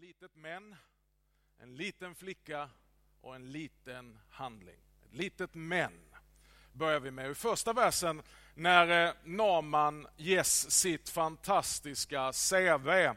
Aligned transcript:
litet 0.00 0.36
men, 0.36 0.76
en 1.58 1.76
liten 1.76 2.14
flicka 2.14 2.70
och 3.20 3.34
en 3.34 3.52
liten 3.52 4.18
handling. 4.30 4.80
Ett 5.04 5.14
litet 5.14 5.54
men 5.54 5.92
börjar 6.72 7.00
vi 7.00 7.10
med. 7.10 7.30
I 7.30 7.34
första 7.34 7.72
versen 7.72 8.22
när 8.54 9.06
eh, 9.06 9.14
Naman 9.24 10.06
ges 10.16 10.70
sitt 10.70 11.08
fantastiska 11.08 12.32
CV 12.32 13.14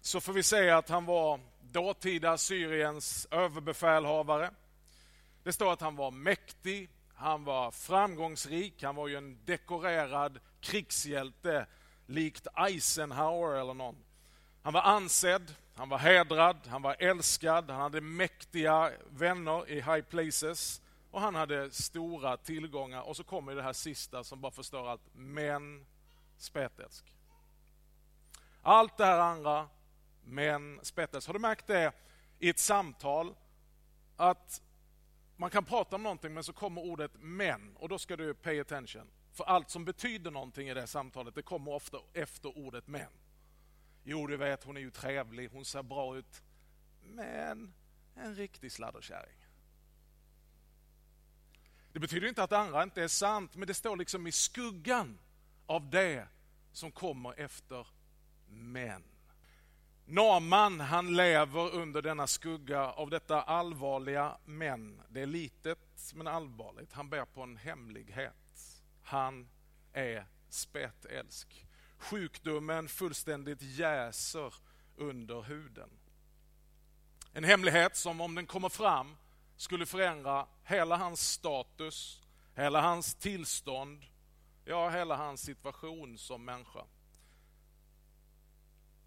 så 0.00 0.20
får 0.20 0.32
vi 0.32 0.42
säga 0.42 0.78
att 0.78 0.88
han 0.88 1.04
var 1.04 1.40
dåtida 1.62 2.38
Syriens 2.38 3.26
överbefälhavare. 3.30 4.50
Det 5.42 5.52
står 5.52 5.72
att 5.72 5.80
han 5.80 5.96
var 5.96 6.10
mäktig, 6.10 6.90
han 7.14 7.44
var 7.44 7.70
framgångsrik, 7.70 8.82
han 8.82 8.96
var 8.96 9.08
ju 9.08 9.16
en 9.16 9.44
dekorerad 9.44 10.40
krigshjälte 10.60 11.66
likt 12.06 12.46
Eisenhower 12.56 13.60
eller 13.60 13.74
någon. 13.74 13.96
Han 14.62 14.72
var 14.72 14.82
ansedd, 14.82 15.54
han 15.76 15.88
var 15.88 15.98
hedrad, 15.98 16.56
han 16.66 16.82
var 16.82 16.96
älskad, 16.98 17.70
han 17.70 17.80
hade 17.80 18.00
mäktiga 18.00 18.92
vänner 19.10 19.70
i 19.70 19.74
high 19.74 20.00
places 20.00 20.82
och 21.10 21.20
han 21.20 21.34
hade 21.34 21.70
stora 21.70 22.36
tillgångar. 22.36 23.02
Och 23.02 23.16
så 23.16 23.24
kommer 23.24 23.54
det 23.54 23.62
här 23.62 23.72
sista 23.72 24.24
som 24.24 24.40
bara 24.40 24.52
förstör 24.52 24.88
allt. 24.88 25.02
Men 25.12 25.86
spetälsk. 26.36 27.04
Allt 28.62 28.96
det 28.96 29.04
här 29.04 29.18
andra, 29.18 29.68
men 30.24 30.80
spetälsk. 30.82 31.26
Har 31.26 31.34
du 31.34 31.40
märkt 31.40 31.66
det 31.66 31.92
i 32.38 32.48
ett 32.48 32.58
samtal? 32.58 33.34
Att 34.16 34.62
man 35.36 35.50
kan 35.50 35.64
prata 35.64 35.96
om 35.96 36.02
någonting 36.02 36.34
men 36.34 36.44
så 36.44 36.52
kommer 36.52 36.82
ordet 36.82 37.12
men 37.14 37.76
och 37.76 37.88
då 37.88 37.98
ska 37.98 38.16
du 38.16 38.34
pay 38.34 38.60
attention. 38.60 39.10
För 39.32 39.44
allt 39.44 39.70
som 39.70 39.84
betyder 39.84 40.30
någonting 40.30 40.68
i 40.68 40.74
det 40.74 40.86
samtalet 40.86 41.34
det 41.34 41.42
kommer 41.42 41.72
ofta 41.72 41.98
efter 42.12 42.58
ordet 42.58 42.86
men. 42.86 43.08
Jo, 44.08 44.26
du 44.26 44.36
vet, 44.36 44.64
hon 44.64 44.76
är 44.76 44.80
ju 44.80 44.90
trevlig, 44.90 45.48
hon 45.52 45.64
ser 45.64 45.82
bra 45.82 46.16
ut. 46.16 46.42
Men 47.02 47.74
en 48.14 48.34
riktig 48.34 48.72
sladderkärring. 48.72 49.46
Det 51.92 51.98
betyder 51.98 52.28
inte 52.28 52.42
att 52.42 52.50
det 52.50 52.58
andra 52.58 52.82
inte 52.82 53.02
är 53.02 53.08
sant, 53.08 53.56
men 53.56 53.68
det 53.68 53.74
står 53.74 53.96
liksom 53.96 54.26
i 54.26 54.32
skuggan 54.32 55.18
av 55.66 55.90
det 55.90 56.28
som 56.72 56.92
kommer 56.92 57.40
efter 57.40 57.86
men. 58.48 59.04
Naman, 60.04 60.80
han 60.80 61.16
lever 61.16 61.74
under 61.74 62.02
denna 62.02 62.26
skugga 62.26 62.92
av 62.92 63.10
detta 63.10 63.42
allvarliga 63.42 64.38
men. 64.44 65.02
Det 65.08 65.22
är 65.22 65.26
litet 65.26 66.12
men 66.14 66.26
allvarligt. 66.26 66.92
Han 66.92 67.08
bär 67.08 67.24
på 67.24 67.42
en 67.42 67.56
hemlighet. 67.56 68.82
Han 69.02 69.48
är 69.92 70.26
spetälsk. 70.48 71.65
Sjukdomen 71.98 72.88
fullständigt 72.88 73.62
jäser 73.62 74.54
under 74.96 75.42
huden. 75.42 75.90
En 77.32 77.44
hemlighet 77.44 77.96
som 77.96 78.20
om 78.20 78.34
den 78.34 78.46
kommer 78.46 78.68
fram 78.68 79.16
skulle 79.56 79.86
förändra 79.86 80.46
hela 80.64 80.96
hans 80.96 81.30
status, 81.30 82.22
hela 82.54 82.80
hans 82.80 83.14
tillstånd, 83.14 84.04
ja, 84.64 84.88
hela 84.88 85.16
hans 85.16 85.40
situation 85.40 86.18
som 86.18 86.44
människa. 86.44 86.84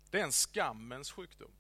Det 0.10 0.20
är 0.20 0.23
en 0.23 0.32
skammens 0.32 1.12
sjukdom. 1.12 1.52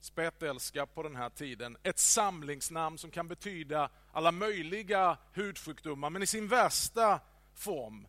Spetälska 0.00 0.86
på 0.86 1.02
den 1.02 1.16
här 1.16 1.30
tiden. 1.30 1.76
Ett 1.82 1.98
samlingsnamn 1.98 2.98
som 2.98 3.10
kan 3.10 3.28
betyda 3.28 3.90
alla 4.12 4.32
möjliga 4.32 5.18
hudsjukdomar, 5.32 6.10
men 6.10 6.22
i 6.22 6.26
sin 6.26 6.48
värsta 6.48 7.20
form 7.54 8.08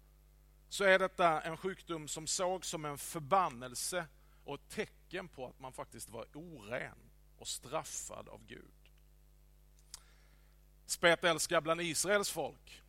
så 0.69 0.83
är 0.83 0.99
detta 0.99 1.41
en 1.41 1.57
sjukdom 1.57 2.07
som 2.07 2.27
sågs 2.27 2.67
som 2.67 2.85
en 2.85 2.97
förbannelse 2.97 4.05
och 4.43 4.55
ett 4.55 4.69
tecken 4.69 5.27
på 5.27 5.47
att 5.47 5.59
man 5.59 5.73
faktiskt 5.73 6.09
var 6.09 6.25
oren 6.33 6.97
och 7.37 7.47
straffad 7.47 8.29
av 8.29 8.45
Gud. 8.45 8.91
Spetälska 10.85 11.61
bland 11.61 11.81
Israels 11.81 12.29
folk. 12.29 12.81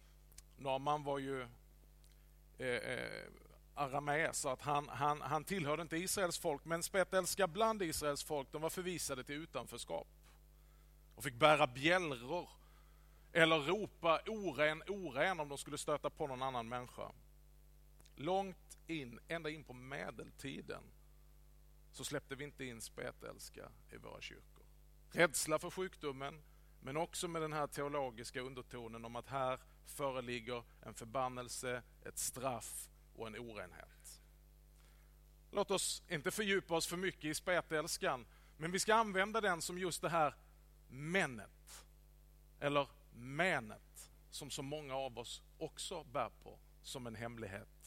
Naman 0.56 1.04
var 1.04 1.18
ju 1.18 1.42
eh, 2.58 2.66
eh, 2.66 3.28
aramé, 3.74 4.32
så 4.32 4.48
att 4.48 4.62
han, 4.62 4.88
han, 4.88 5.20
han 5.20 5.44
tillhörde 5.44 5.82
inte 5.82 5.96
Israels 5.96 6.38
folk, 6.38 6.64
men 6.64 6.82
spetälska 6.82 7.46
bland 7.46 7.82
Israels 7.82 8.24
folk, 8.24 8.52
de 8.52 8.62
var 8.62 8.70
förvisade 8.70 9.24
till 9.24 9.34
utanförskap 9.34 10.08
och 11.14 11.24
fick 11.24 11.34
bära 11.34 11.66
bjällror 11.66 12.48
eller 13.32 13.58
ropa 13.58 14.20
oren, 14.26 14.82
oren 14.88 15.40
om 15.40 15.48
de 15.48 15.58
skulle 15.58 15.78
stöta 15.78 16.10
på 16.10 16.26
någon 16.26 16.42
annan 16.42 16.68
människa 16.68 17.12
långt 18.20 18.78
in, 18.86 19.20
ända 19.28 19.50
in 19.50 19.64
på 19.64 19.72
medeltiden, 19.72 20.82
så 21.92 22.04
släppte 22.04 22.34
vi 22.34 22.44
inte 22.44 22.64
in 22.64 22.80
spetälska 22.80 23.70
i 23.90 23.96
våra 23.96 24.20
kyrkor. 24.20 24.66
Rädsla 25.10 25.58
för 25.58 25.70
sjukdomen, 25.70 26.42
men 26.80 26.96
också 26.96 27.28
med 27.28 27.42
den 27.42 27.52
här 27.52 27.66
teologiska 27.66 28.40
undertonen 28.40 29.04
om 29.04 29.16
att 29.16 29.26
här 29.26 29.60
föreligger 29.86 30.64
en 30.82 30.94
förbannelse, 30.94 31.82
ett 32.04 32.18
straff 32.18 32.88
och 33.14 33.26
en 33.26 33.38
orenhet. 33.38 34.22
Låt 35.52 35.70
oss 35.70 36.02
inte 36.08 36.30
fördjupa 36.30 36.74
oss 36.74 36.86
för 36.86 36.96
mycket 36.96 37.24
i 37.24 37.34
spetälskan, 37.34 38.26
men 38.56 38.72
vi 38.72 38.78
ska 38.78 38.94
använda 38.94 39.40
den 39.40 39.62
som 39.62 39.78
just 39.78 40.02
det 40.02 40.08
här 40.08 40.34
menet. 40.88 41.86
eller 42.60 42.88
menet, 43.12 44.10
som 44.30 44.50
så 44.50 44.62
många 44.62 44.94
av 44.94 45.18
oss 45.18 45.42
också 45.58 46.04
bär 46.04 46.30
på 46.42 46.58
som 46.82 47.06
en 47.06 47.14
hemlighet 47.14 47.79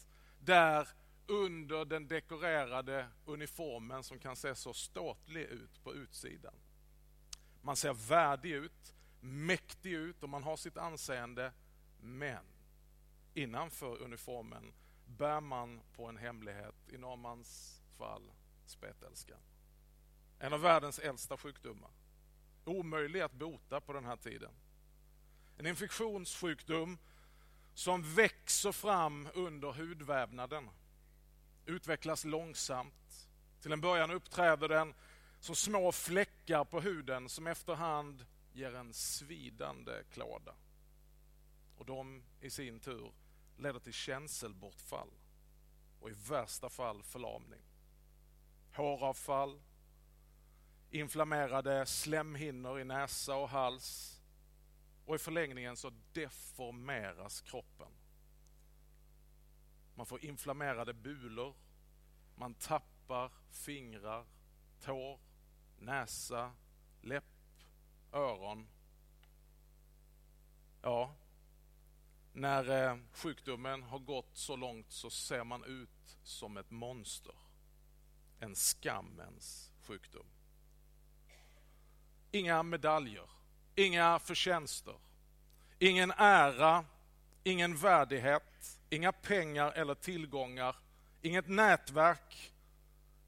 där 0.45 0.87
under 1.27 1.85
den 1.85 2.07
dekorerade 2.07 3.07
uniformen 3.25 4.03
som 4.03 4.19
kan 4.19 4.35
se 4.35 4.55
så 4.55 4.73
ståtlig 4.73 5.41
ut 5.41 5.83
på 5.83 5.93
utsidan. 5.93 6.53
Man 7.61 7.75
ser 7.75 7.93
värdig 7.93 8.51
ut, 8.51 8.93
mäktig 9.21 9.93
ut 9.93 10.23
och 10.23 10.29
man 10.29 10.43
har 10.43 10.57
sitt 10.57 10.77
anseende. 10.77 11.51
Men 12.01 12.45
innanför 13.33 14.01
uniformen 14.01 14.73
bär 15.05 15.41
man 15.41 15.81
på 15.95 16.05
en 16.05 16.17
hemlighet, 16.17 16.75
i 16.89 16.97
Normans 16.97 17.81
fall 17.97 18.31
spetälska. 18.65 19.35
En 20.39 20.53
av 20.53 20.61
världens 20.61 20.99
äldsta 20.99 21.37
sjukdomar. 21.37 21.91
Omöjlig 22.65 23.21
att 23.21 23.33
bota 23.33 23.81
på 23.81 23.93
den 23.93 24.05
här 24.05 24.15
tiden. 24.15 24.51
En 25.57 25.65
infektionssjukdom 25.65 26.97
som 27.73 28.15
växer 28.15 28.71
fram 28.71 29.29
under 29.33 29.71
hudvävnaden. 29.71 30.69
Utvecklas 31.65 32.25
långsamt. 32.25 33.29
Till 33.61 33.71
en 33.71 33.81
början 33.81 34.11
uppträder 34.11 34.69
den 34.69 34.93
som 35.39 35.55
små 35.55 35.91
fläckar 35.91 36.63
på 36.63 36.81
huden 36.81 37.29
som 37.29 37.47
efterhand 37.47 38.25
ger 38.53 38.75
en 38.75 38.93
svidande 38.93 40.03
klåda. 40.11 40.55
Och 41.77 41.85
de 41.85 42.23
i 42.41 42.49
sin 42.49 42.79
tur 42.79 43.11
leder 43.57 43.79
till 43.79 43.93
känselbortfall 43.93 45.09
och 45.99 46.09
i 46.09 46.13
värsta 46.29 46.69
fall 46.69 47.03
förlamning. 47.03 47.61
Håravfall, 48.75 49.61
inflammerade 50.91 51.85
slemhinnor 51.85 52.79
i 52.79 52.83
näsa 52.83 53.35
och 53.35 53.49
hals 53.49 54.12
och 55.05 55.15
i 55.15 55.17
förlängningen 55.17 55.77
så 55.77 55.91
deformeras 56.13 57.41
kroppen. 57.41 57.91
Man 59.95 60.05
får 60.05 60.25
inflammerade 60.25 60.93
bulor, 60.93 61.55
man 62.35 62.53
tappar 62.53 63.31
fingrar, 63.49 64.25
tår, 64.81 65.19
näsa, 65.79 66.53
läpp, 67.01 67.23
öron. 68.11 68.67
Ja, 70.81 71.15
när 72.33 72.69
eh, 72.69 72.97
sjukdomen 73.11 73.83
har 73.83 73.99
gått 73.99 74.37
så 74.37 74.55
långt 74.55 74.91
så 74.91 75.09
ser 75.09 75.43
man 75.43 75.63
ut 75.63 76.17
som 76.23 76.57
ett 76.57 76.71
monster. 76.71 77.35
En 78.39 78.55
skammens 78.55 79.71
sjukdom. 79.81 80.25
Inga 82.31 82.63
medaljer, 82.63 83.29
inga 83.75 84.19
förtjänster, 84.19 84.95
ingen 85.79 86.11
ära, 86.11 86.85
ingen 87.43 87.77
värdighet, 87.77 88.79
inga 88.89 89.11
pengar 89.11 89.71
eller 89.71 89.95
tillgångar, 89.95 90.75
inget 91.21 91.47
nätverk 91.47 92.53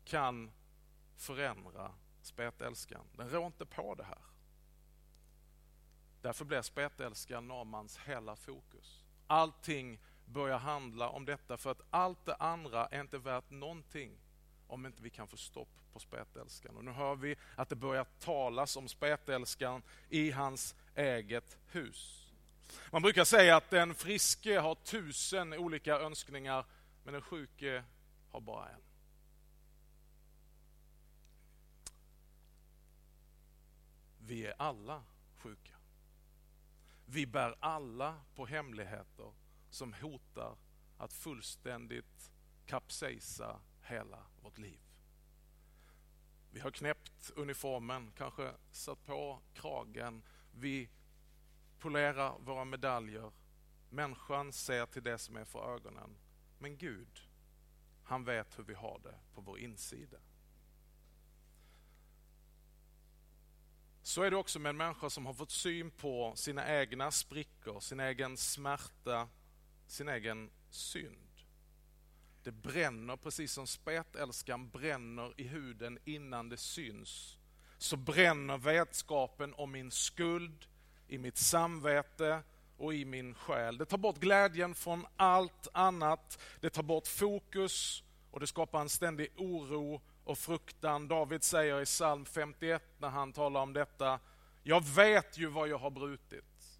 kan 0.06 0.52
förändra 1.18 1.92
spetälskan. 2.22 3.06
Den 3.14 3.30
rår 3.30 3.46
inte 3.46 3.66
på 3.66 3.96
det 3.96 4.04
här. 4.04 4.22
Därför 6.22 6.46
blir 6.46 6.62
spetälskan 6.62 7.48
Namans 7.48 7.98
hela 7.98 8.36
fokus. 8.36 9.04
Allting 9.28 10.00
börjar 10.26 10.58
handla 10.58 11.10
om 11.10 11.26
detta 11.26 11.58
för 11.58 11.72
att 11.72 11.82
allt 11.90 12.26
det 12.26 12.36
andra 12.36 12.88
är 12.88 13.02
inte 13.02 13.18
värt 13.18 13.50
någonting 13.50 14.18
om 14.68 14.86
inte 14.86 15.04
vi 15.04 15.10
kan 15.10 15.28
få 15.28 15.38
stopp 15.38 15.70
på 15.94 16.00
spetälskan. 16.00 16.78
Och 16.78 16.86
nu 16.86 16.92
hör 16.92 17.16
vi 17.16 17.36
att 17.56 17.70
det 17.70 17.76
börjar 17.76 18.06
talas 18.20 18.78
om 18.78 18.88
spetälskan 18.88 19.82
i 20.10 20.32
hans 20.32 20.76
eget 20.96 21.58
hus. 21.72 22.28
Man 22.92 23.02
brukar 23.02 23.24
säga 23.24 23.56
att 23.56 23.70
den 23.70 23.96
friske 23.96 24.60
har 24.60 24.76
tusen 24.76 25.54
olika 25.54 26.00
önskningar 26.00 26.66
men 27.04 27.14
den 27.14 27.22
sjuke 27.22 27.84
har 28.32 28.42
bara 28.42 28.70
en. 28.70 28.82
vi 34.28 34.46
är 34.46 34.54
alla 34.58 35.04
sjuka. 35.38 35.76
Vi 37.06 37.26
bär 37.26 37.56
alla 37.60 38.22
på 38.36 38.46
hemligheter 38.46 39.34
som 39.70 39.94
hotar 39.94 40.58
att 40.98 41.14
fullständigt 41.14 42.32
kapsejsa 42.66 43.60
hela 43.86 44.26
vårt 44.42 44.58
liv. 44.58 44.80
Vi 46.52 46.60
har 46.60 46.72
knäppt 46.72 47.32
uniformen, 47.36 48.12
kanske 48.18 48.52
satt 48.72 49.06
på 49.06 49.40
kragen. 49.54 50.24
Vi 50.52 50.90
polerar 51.80 52.40
våra 52.40 52.66
medaljer. 52.66 53.32
Människan 53.90 54.54
ser 54.54 54.86
till 54.86 55.04
det 55.04 55.18
som 55.18 55.38
är 55.38 55.46
för 55.46 55.76
ögonen. 55.76 56.18
Men 56.60 56.78
Gud, 56.78 57.30
han 58.04 58.24
vet 58.24 58.60
hur 58.60 58.64
vi 58.64 58.74
har 58.74 59.00
det 59.04 59.20
på 59.34 59.42
vår 59.42 59.60
insida. 59.60 60.18
Så 64.02 64.22
är 64.22 64.32
det 64.32 64.38
också 64.38 64.60
med 64.60 64.70
en 64.70 64.78
människa 64.78 65.10
som 65.10 65.26
har 65.26 65.34
fått 65.34 65.52
syn 65.52 65.92
på 65.92 66.34
sina 66.36 66.70
egna 66.70 67.12
sprickor, 67.12 67.80
sin 67.80 68.00
egen 68.00 68.38
smärta, 68.38 69.30
sin 69.88 70.10
egen 70.10 70.52
synd. 70.70 71.25
Det 72.46 72.52
bränner 72.52 73.16
precis 73.16 73.52
som 73.52 73.68
spetälskan 73.68 74.70
bränner 74.70 75.34
i 75.38 75.44
huden 75.44 76.00
innan 76.06 76.50
det 76.50 76.58
syns. 76.58 77.38
Så 77.78 77.98
bränner 77.98 78.58
vetskapen 78.58 79.54
om 79.54 79.72
min 79.72 79.92
skuld 79.92 80.66
i 81.08 81.18
mitt 81.18 81.38
samvete 81.38 82.44
och 82.78 82.94
i 82.94 83.06
min 83.06 83.36
själ. 83.36 83.78
Det 83.78 83.86
tar 83.86 83.98
bort 83.98 84.20
glädjen 84.20 84.76
från 84.76 85.06
allt 85.16 85.68
annat. 85.74 86.42
Det 86.60 86.70
tar 86.70 86.84
bort 86.84 87.08
fokus 87.08 88.04
och 88.32 88.40
det 88.40 88.48
skapar 88.48 88.82
en 88.82 88.90
ständig 88.90 89.28
oro 89.36 90.02
och 90.24 90.38
fruktan. 90.38 91.08
David 91.08 91.44
säger 91.44 91.82
i 91.82 91.86
psalm 91.86 92.26
51 92.26 92.84
när 92.98 93.10
han 93.10 93.34
talar 93.34 93.62
om 93.62 93.74
detta. 93.74 94.20
Jag 94.64 94.86
vet 94.86 95.38
ju 95.38 95.48
vad 95.48 95.68
jag 95.68 95.78
har 95.78 95.92
brutit. 95.92 96.80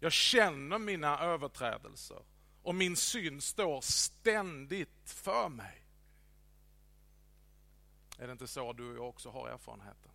Jag 0.00 0.12
känner 0.12 0.78
mina 0.78 1.18
överträdelser 1.20 2.22
och 2.62 2.74
min 2.74 2.96
synd 2.96 3.42
står 3.42 3.80
ständigt 3.80 5.10
för 5.10 5.48
mig. 5.48 5.82
Är 8.18 8.26
det 8.26 8.32
inte 8.32 8.46
så 8.46 8.72
du 8.72 8.90
och 8.90 8.96
jag 8.96 9.08
också 9.08 9.30
har 9.30 9.48
erfarenheten? 9.48 10.10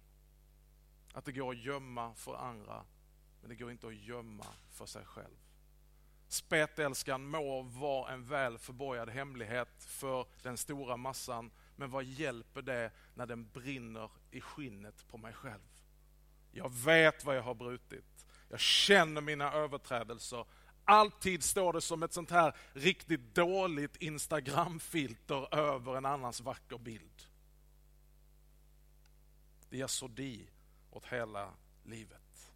Att 1.13 1.25
det 1.25 1.31
går 1.31 1.51
att 1.51 1.57
gömma 1.57 2.13
för 2.15 2.35
andra, 2.35 2.85
men 3.41 3.49
det 3.49 3.55
går 3.55 3.71
inte 3.71 3.87
att 3.87 3.95
gömma 3.95 4.45
för 4.69 4.85
sig 4.85 5.05
själv. 5.05 5.35
Spetälskan 6.27 7.29
må 7.29 7.61
vara 7.61 8.13
en 8.13 8.25
väl 8.25 8.57
förborgad 8.57 9.09
hemlighet 9.09 9.83
för 9.83 10.25
den 10.43 10.57
stora 10.57 10.97
massan, 10.97 11.51
men 11.75 11.89
vad 11.89 12.03
hjälper 12.03 12.61
det 12.61 12.91
när 13.15 13.25
den 13.25 13.49
brinner 13.49 14.11
i 14.31 14.41
skinnet 14.41 15.07
på 15.07 15.17
mig 15.17 15.33
själv? 15.33 15.81
Jag 16.51 16.73
vet 16.73 17.25
vad 17.25 17.37
jag 17.37 17.43
har 17.43 17.53
brutit. 17.53 18.25
Jag 18.49 18.59
känner 18.59 19.21
mina 19.21 19.53
överträdelser. 19.53 20.45
Alltid 20.89 21.43
står 21.43 21.73
det 21.73 21.81
som 21.81 22.03
ett 22.03 22.13
sånt 22.13 22.31
här 22.31 22.55
riktigt 22.73 23.35
dåligt 23.35 23.95
Instagramfilter 23.95 25.55
över 25.55 25.97
en 25.97 26.05
annans 26.05 26.41
vacker 26.41 26.77
bild. 26.77 27.27
Det 29.69 29.77
ger 29.77 29.87
sodi 29.87 30.49
åt 30.91 31.05
hela 31.05 31.53
livet. 31.83 32.51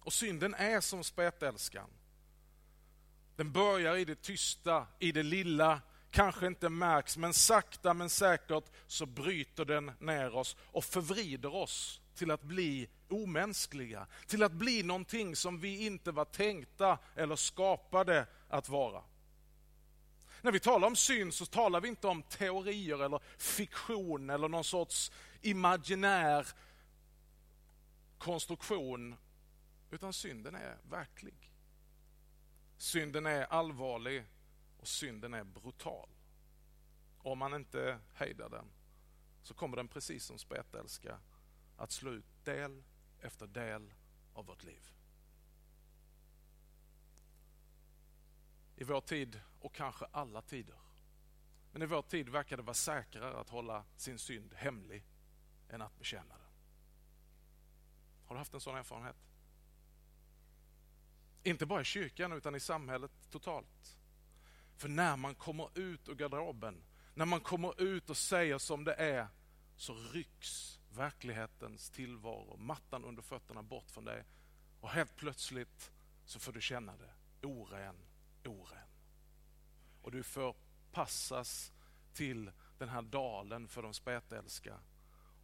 Och 0.00 0.12
synden 0.12 0.54
är 0.54 0.80
som 0.80 1.04
spetälskan. 1.04 1.90
Den 3.36 3.52
börjar 3.52 3.96
i 3.96 4.04
det 4.04 4.22
tysta, 4.22 4.86
i 4.98 5.12
det 5.12 5.22
lilla, 5.22 5.80
kanske 6.10 6.46
inte 6.46 6.68
märks, 6.68 7.16
men 7.16 7.34
sakta 7.34 7.94
men 7.94 8.10
säkert 8.10 8.70
så 8.86 9.06
bryter 9.06 9.64
den 9.64 9.92
ner 9.98 10.34
oss 10.34 10.56
och 10.60 10.84
förvrider 10.84 11.54
oss 11.54 12.00
till 12.14 12.30
att 12.30 12.42
bli 12.42 12.88
omänskliga, 13.08 14.06
till 14.26 14.42
att 14.42 14.52
bli 14.52 14.82
någonting 14.82 15.36
som 15.36 15.60
vi 15.60 15.86
inte 15.86 16.12
var 16.12 16.24
tänkta 16.24 16.98
eller 17.14 17.36
skapade 17.36 18.26
att 18.48 18.68
vara. 18.68 19.02
När 20.42 20.52
vi 20.52 20.60
talar 20.60 20.88
om 20.88 20.96
syn 20.96 21.32
så 21.32 21.46
talar 21.46 21.80
vi 21.80 21.88
inte 21.88 22.06
om 22.06 22.22
teorier 22.22 23.04
eller 23.04 23.20
fiktion 23.38 24.30
eller 24.30 24.48
någon 24.48 24.64
sorts 24.64 25.12
imaginär 25.40 26.46
konstruktion, 28.18 29.16
utan 29.90 30.12
synden 30.12 30.54
är 30.54 30.78
verklig. 30.90 31.50
Synden 32.76 33.26
är 33.26 33.44
allvarlig 33.44 34.24
och 34.80 34.88
synden 34.88 35.34
är 35.34 35.44
brutal. 35.44 36.08
Om 37.18 37.38
man 37.38 37.54
inte 37.54 37.98
hejdar 38.14 38.48
den 38.48 38.70
så 39.42 39.54
kommer 39.54 39.76
den 39.76 39.88
precis 39.88 40.24
som 40.24 40.38
spetälska 40.38 41.18
att 41.76 41.92
slå 41.92 42.10
ut 42.10 42.44
del 42.44 42.82
efter 43.20 43.46
del 43.46 43.92
av 44.32 44.46
vårt 44.46 44.64
liv. 44.64 44.90
I 48.76 48.84
vår 48.84 49.00
tid, 49.00 49.40
och 49.60 49.74
kanske 49.74 50.04
alla 50.04 50.42
tider, 50.42 50.78
men 51.72 51.82
i 51.82 51.86
vår 51.86 52.02
tid 52.02 52.28
verkar 52.28 52.56
det 52.56 52.62
vara 52.62 52.74
säkrare 52.74 53.40
att 53.40 53.48
hålla 53.48 53.84
sin 53.96 54.18
synd 54.18 54.54
hemlig 54.54 55.04
än 55.68 55.82
att 55.82 55.98
bekänna 55.98 56.34
den. 56.34 56.52
Har 58.24 58.34
du 58.34 58.38
haft 58.38 58.54
en 58.54 58.60
sån 58.60 58.76
erfarenhet? 58.76 59.16
Inte 61.42 61.66
bara 61.66 61.80
i 61.80 61.84
kyrkan 61.84 62.32
utan 62.32 62.54
i 62.54 62.60
samhället 62.60 63.10
totalt. 63.30 63.98
För 64.76 64.88
när 64.88 65.16
man 65.16 65.34
kommer 65.34 65.78
ut 65.78 66.08
ur 66.08 66.14
garderoben, 66.14 66.82
när 67.14 67.26
man 67.26 67.40
kommer 67.40 67.82
ut 67.82 68.10
och 68.10 68.16
säger 68.16 68.58
som 68.58 68.84
det 68.84 68.94
är, 68.94 69.28
så 69.76 69.94
rycks 69.94 70.80
verklighetens 70.96 71.90
tillvaro, 71.90 72.56
mattan 72.56 73.04
under 73.04 73.22
fötterna 73.22 73.62
bort 73.62 73.90
från 73.90 74.04
dig 74.04 74.24
och 74.80 74.90
helt 74.90 75.16
plötsligt 75.16 75.92
så 76.24 76.40
får 76.40 76.52
du 76.52 76.60
känna 76.60 76.96
det, 76.96 77.46
oren, 77.46 77.96
oren. 78.44 78.88
Och 80.02 80.10
du 80.10 80.22
förpassas 80.22 81.72
till 82.12 82.50
den 82.78 82.88
här 82.88 83.02
dalen 83.02 83.68
för 83.68 83.82
de 83.82 83.94
spetälska 83.94 84.78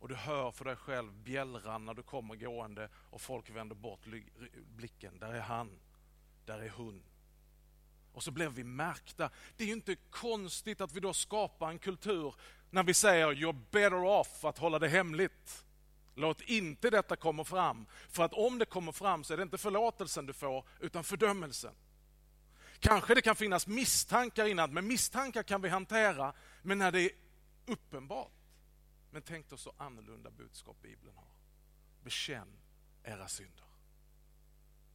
och 0.00 0.08
du 0.08 0.14
hör 0.14 0.50
för 0.50 0.64
dig 0.64 0.76
själv 0.76 1.12
bjällran 1.12 1.84
när 1.84 1.94
du 1.94 2.02
kommer 2.02 2.36
gående 2.36 2.88
och 2.94 3.20
folk 3.20 3.50
vänder 3.50 3.76
bort 3.76 4.06
blicken. 4.64 5.18
Där 5.18 5.32
är 5.32 5.40
han, 5.40 5.80
där 6.44 6.58
är 6.58 6.70
hon. 6.70 7.02
Och 8.12 8.22
så 8.22 8.30
blev 8.30 8.52
vi 8.52 8.64
märkta. 8.64 9.30
Det 9.56 9.64
är 9.64 9.68
ju 9.68 9.74
inte 9.74 9.96
konstigt 10.10 10.80
att 10.80 10.92
vi 10.92 11.00
då 11.00 11.12
skapar 11.12 11.70
en 11.70 11.78
kultur 11.78 12.34
när 12.70 12.82
vi 12.82 12.94
säger 12.94 13.26
you're 13.26 13.64
better 13.70 14.04
off 14.04 14.44
att 14.44 14.58
hålla 14.58 14.78
det 14.78 14.88
hemligt. 14.88 15.64
Låt 16.14 16.40
inte 16.40 16.90
detta 16.90 17.16
komma 17.16 17.44
fram. 17.44 17.86
För 18.08 18.22
att 18.22 18.32
om 18.32 18.58
det 18.58 18.64
kommer 18.64 18.92
fram 18.92 19.24
så 19.24 19.32
är 19.32 19.36
det 19.36 19.42
inte 19.42 19.58
förlåtelsen 19.58 20.26
du 20.26 20.32
får, 20.32 20.64
utan 20.80 21.04
fördömelsen. 21.04 21.74
Kanske 22.78 23.14
det 23.14 23.22
kan 23.22 23.36
finnas 23.36 23.66
misstankar 23.66 24.46
innan, 24.46 24.74
men 24.74 24.86
misstankar 24.86 25.42
kan 25.42 25.62
vi 25.62 25.68
hantera. 25.68 26.34
Men 26.62 26.78
när 26.78 26.92
det 26.92 27.00
är 27.00 27.10
uppenbart. 27.66 28.32
Men 29.10 29.22
tänk 29.22 29.50
dig 29.50 29.58
så 29.58 29.74
annorlunda 29.78 30.30
budskap 30.30 30.76
Bibeln 30.82 31.16
har. 31.16 31.28
Bekänn 32.04 32.58
era 33.02 33.28
synder. 33.28 33.69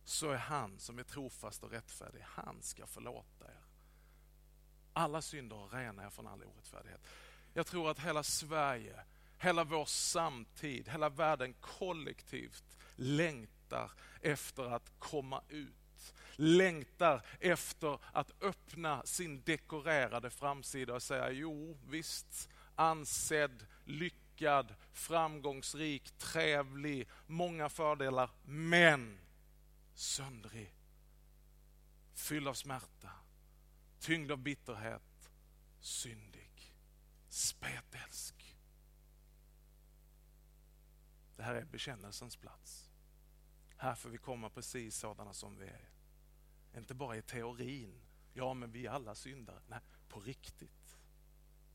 Så 0.06 0.32
är 0.32 0.38
han 0.38 0.80
som 0.80 1.00
är 1.00 1.04
trofast 1.04 1.64
och 1.64 1.72
rättfärdig, 1.72 2.22
han 2.28 2.62
ska 2.62 2.88
förlåta 2.88 3.46
er. 3.46 3.64
Alla 4.94 5.22
synder 5.22 5.56
och 5.56 5.74
rena 5.74 6.06
er 6.06 6.10
från 6.10 6.28
all 6.28 6.44
orättfärdighet. 6.44 7.02
Jag 7.54 7.68
tror 7.68 7.92
att 7.92 8.00
hela 8.00 8.24
Sverige, 8.24 9.00
hela 9.38 9.64
vår 9.64 9.86
samtid, 9.86 10.90
hela 10.90 11.10
världen 11.10 11.54
kollektivt 11.54 12.78
längtar 12.96 13.92
efter 14.22 14.64
att 14.64 14.92
komma 15.00 15.42
ut. 15.50 16.14
Längtar 16.36 17.22
efter 17.40 18.00
att 18.12 18.44
öppna 18.44 19.04
sin 19.06 19.42
dekorerade 19.42 20.30
framsida 20.30 20.94
och 20.94 21.04
säga 21.04 21.32
jo 21.32 21.78
visst, 21.90 22.50
ansedd, 22.76 23.66
lyckad, 23.86 24.76
framgångsrik, 24.94 26.18
trevlig, 26.18 27.10
många 27.28 27.70
fördelar, 27.70 28.30
men 28.44 29.20
söndrig, 29.96 30.76
fylld 32.14 32.48
av 32.48 32.54
smärta, 32.54 33.12
tyngd 34.00 34.32
av 34.32 34.38
bitterhet, 34.38 35.30
syndig, 35.80 36.76
spetälsk. 37.30 38.58
Det 41.36 41.44
här 41.44 41.56
är 41.56 41.66
bekännelsens 41.66 42.36
plats. 42.36 42.92
Här 43.78 43.96
får 43.96 44.10
vi 44.10 44.18
komma 44.18 44.50
precis 44.50 44.98
sådana 44.98 45.34
som 45.34 45.58
vi 45.58 45.68
är. 45.68 45.90
Inte 46.78 46.94
bara 46.94 47.18
i 47.18 47.22
teorin, 47.22 48.02
ja 48.34 48.54
men 48.54 48.72
vi 48.72 48.86
är 48.86 48.92
alla 48.92 49.16
syndare. 49.16 49.62
Nej, 49.68 49.80
på 50.08 50.20
riktigt. 50.20 50.98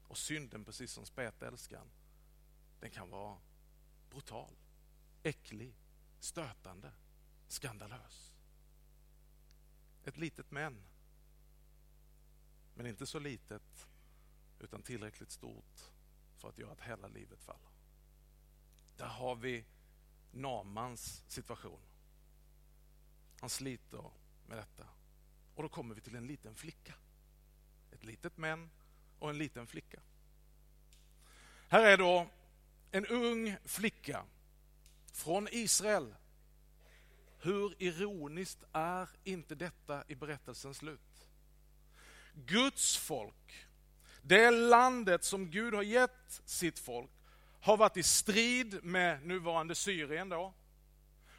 Och 0.08 0.18
synden, 0.18 0.64
precis 0.64 0.92
som 0.92 1.06
spetälskan, 1.06 1.90
den 2.80 2.90
kan 2.90 3.10
vara 3.10 3.38
brutal, 4.10 4.56
äcklig, 5.22 5.74
stötande, 6.20 6.92
skandalös. 7.52 8.32
Ett 10.04 10.16
litet 10.16 10.50
men, 10.50 10.82
men 12.74 12.86
inte 12.86 13.06
så 13.06 13.18
litet 13.18 13.88
utan 14.60 14.82
tillräckligt 14.82 15.30
stort 15.30 15.90
för 16.36 16.48
att 16.48 16.58
göra 16.58 16.72
att 16.72 16.80
hela 16.80 17.08
livet 17.08 17.42
faller. 17.42 17.70
Där 18.96 19.06
har 19.06 19.36
vi 19.36 19.64
Namans 20.32 21.24
situation. 21.28 21.80
Han 23.40 23.50
sliter 23.50 24.10
med 24.46 24.58
detta. 24.58 24.88
Och 25.54 25.62
då 25.62 25.68
kommer 25.68 25.94
vi 25.94 26.00
till 26.00 26.16
en 26.16 26.26
liten 26.26 26.54
flicka. 26.54 26.94
Ett 27.90 28.04
litet 28.04 28.36
män 28.36 28.70
och 29.18 29.30
en 29.30 29.38
liten 29.38 29.66
flicka. 29.66 30.00
Här 31.68 31.82
är 31.86 31.96
då 31.96 32.30
en 32.90 33.06
ung 33.06 33.56
flicka 33.64 34.24
från 35.12 35.48
Israel. 35.50 36.14
Hur 37.42 37.82
ironiskt 37.82 38.64
är 38.72 39.08
inte 39.24 39.54
detta 39.54 40.04
i 40.08 40.14
berättelsens 40.14 40.76
slut? 40.76 41.28
Guds 42.34 42.96
folk, 42.96 43.66
det 44.22 44.50
landet 44.50 45.24
som 45.24 45.50
Gud 45.50 45.74
har 45.74 45.82
gett 45.82 46.40
sitt 46.44 46.78
folk, 46.78 47.10
har 47.60 47.76
varit 47.76 47.96
i 47.96 48.02
strid 48.02 48.84
med 48.84 49.26
nuvarande 49.26 49.74
Syrien 49.74 50.28
då. 50.28 50.54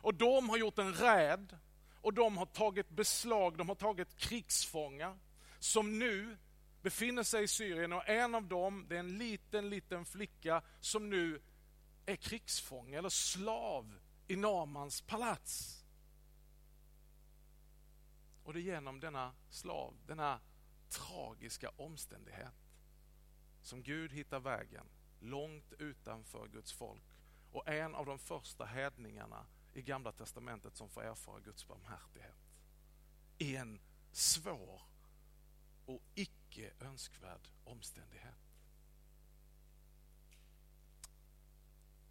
Och 0.02 0.14
de 0.14 0.50
har 0.50 0.58
gjort 0.58 0.78
en 0.78 0.94
räd 0.94 1.58
och 2.02 2.14
de 2.14 2.38
har 2.38 2.46
tagit 2.46 2.90
beslag, 2.90 3.58
de 3.58 3.70
har 3.70 3.76
tagit 3.76 4.18
krigsfångar 4.18 5.18
som 5.60 6.00
nu 6.00 6.38
befinner 6.82 7.24
sig 7.24 7.44
i 7.44 7.48
Syrien 7.48 7.94
och 7.94 8.10
en 8.10 8.36
av 8.36 8.48
dem, 8.48 8.86
det 8.90 8.96
är 8.96 9.00
en 9.00 9.18
liten, 9.18 9.70
liten 9.70 10.06
flicka 10.06 10.62
som 10.80 11.10
nu 11.10 11.42
är 12.06 12.16
krigsfånge 12.16 12.98
eller 12.98 13.10
slav 13.10 14.00
i 14.28 14.36
Namans 14.36 15.02
palats. 15.02 15.81
Och 18.44 18.54
det 18.54 18.60
är 18.60 18.62
genom 18.62 19.00
denna 19.00 19.34
slav, 19.50 19.94
denna 20.08 20.40
tragiska 20.90 21.70
omständighet 21.76 22.54
som 23.62 23.84
Gud 23.84 24.12
hittar 24.12 24.40
vägen 24.40 24.86
långt 25.20 25.74
utanför 25.80 26.48
Guds 26.48 26.74
folk 26.74 27.04
och 27.52 27.68
en 27.68 27.96
av 27.96 28.06
de 28.06 28.20
första 28.20 28.66
hedningarna 28.66 29.46
i 29.74 29.82
Gamla 29.82 30.12
Testamentet 30.12 30.76
som 30.76 30.90
får 30.90 31.04
erfara 31.04 31.40
Guds 31.40 31.68
barmhärtighet 31.68 32.36
i 33.38 33.56
en 33.56 33.80
svår 34.12 34.82
och 35.86 36.02
icke 36.16 36.72
önskvärd 36.80 37.48
omständighet. 37.64 38.36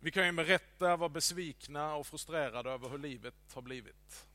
Vi 0.00 0.10
kan 0.10 0.26
ju 0.26 0.32
med 0.32 0.46
rätta 0.46 0.96
vara 0.96 1.08
besvikna 1.08 1.94
och 1.94 2.06
frustrerade 2.06 2.70
över 2.70 2.88
hur 2.88 2.98
livet 2.98 3.34
har 3.52 3.62
blivit. 3.62 4.29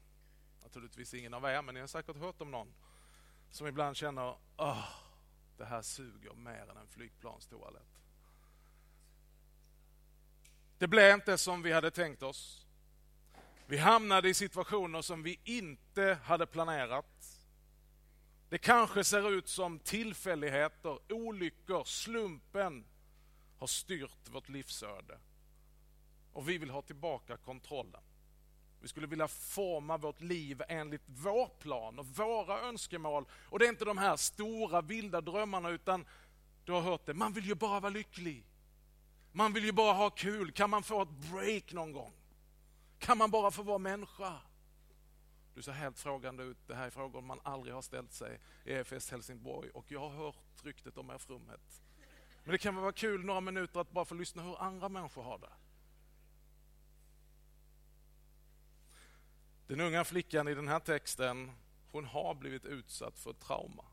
Naturligtvis 0.76 1.14
ingen 1.14 1.34
av 1.34 1.46
er, 1.46 1.62
men 1.62 1.76
ni 1.76 1.80
har 1.80 1.88
säkert 1.88 2.18
hört 2.18 2.42
om 2.42 2.52
någon 2.52 2.74
som 3.50 3.68
ibland 3.68 3.98
känner 3.98 4.36
att 4.56 4.86
det 5.58 5.66
här 5.66 5.82
suger 5.82 6.34
mer 6.34 6.70
än 6.72 6.78
en 6.78 6.88
flygplanstoalett. 6.88 8.02
Det 10.78 10.88
blev 10.88 11.14
inte 11.14 11.38
som 11.38 11.62
vi 11.62 11.72
hade 11.72 11.92
tänkt 11.92 12.24
oss. 12.24 12.68
Vi 13.68 13.78
hamnade 13.78 14.30
i 14.30 14.34
situationer 14.34 15.02
som 15.02 15.24
vi 15.24 15.40
inte 15.44 16.20
hade 16.24 16.46
planerat. 16.46 17.42
Det 18.50 18.58
kanske 18.58 19.04
ser 19.04 19.32
ut 19.32 19.48
som 19.48 19.80
tillfälligheter, 19.80 21.14
olyckor, 21.14 21.84
slumpen 21.84 22.86
har 23.58 23.68
styrt 23.68 24.30
vårt 24.30 24.50
livsöde. 24.50 25.20
Och 26.34 26.50
vi 26.50 26.58
vill 26.58 26.70
ha 26.70 26.82
tillbaka 26.82 27.38
kontrollen. 27.38 28.02
Vi 28.86 28.90
skulle 28.90 29.08
vilja 29.08 29.28
forma 29.28 29.98
vårt 29.98 30.22
liv 30.22 30.62
enligt 30.68 31.02
vår 31.06 31.48
plan 31.48 32.00
och 32.00 32.06
våra 32.06 32.60
önskemål. 32.60 33.26
Och 33.50 33.60
det 33.60 33.66
är 33.66 33.70
inte 33.70 33.86
de 33.86 33.98
här 33.98 34.16
stora 34.16 34.82
vilda 34.82 35.22
drömmarna 35.22 35.70
utan 35.70 36.06
du 36.66 36.72
har 36.72 36.82
hört 36.82 37.06
det, 37.06 37.14
man 37.14 37.34
vill 37.34 37.46
ju 37.46 37.56
bara 37.56 37.80
vara 37.80 37.90
lycklig. 37.90 38.46
Man 39.32 39.54
vill 39.54 39.66
ju 39.66 39.72
bara 39.72 39.94
ha 39.94 40.10
kul. 40.10 40.52
Kan 40.52 40.70
man 40.70 40.84
få 40.84 41.02
ett 41.02 41.10
break 41.10 41.74
någon 41.74 41.92
gång? 41.92 42.14
Kan 43.00 43.18
man 43.18 43.32
bara 43.32 43.52
få 43.52 43.64
vara 43.64 43.78
människa? 43.78 44.34
Du 45.54 45.62
ser 45.62 45.72
helt 45.72 46.00
frågande 46.00 46.44
ut. 46.44 46.68
Det 46.68 46.76
här 46.76 46.86
är 46.86 46.90
frågor 46.90 47.22
man 47.22 47.40
aldrig 47.44 47.74
har 47.74 47.82
ställt 47.82 48.14
sig 48.14 48.40
i 48.66 48.74
EFS 48.74 49.12
Helsingborg 49.12 49.70
och 49.70 49.86
jag 49.88 50.00
har 50.00 50.10
hört 50.10 50.64
ryktet 50.64 50.98
om 50.98 51.10
er 51.10 51.18
frumhet. 51.18 51.82
Men 52.44 52.52
det 52.52 52.58
kan 52.58 52.76
vara 52.76 52.92
kul 52.92 53.26
några 53.26 53.42
minuter 53.42 53.80
att 53.80 53.92
bara 53.92 54.06
få 54.06 54.16
lyssna 54.16 54.44
hur 54.44 54.62
andra 54.62 54.90
människor 54.90 55.24
har 55.24 55.38
det. 55.38 55.54
Den 59.68 59.82
unga 59.82 60.04
flickan 60.04 60.48
i 60.48 60.54
den 60.54 60.68
här 60.68 60.80
texten, 60.80 61.52
hon 61.92 62.06
har 62.06 62.36
blivit 62.36 62.66
utsatt 62.66 63.20
för 63.20 63.32
ett 63.32 63.40
trauma. 63.40 63.86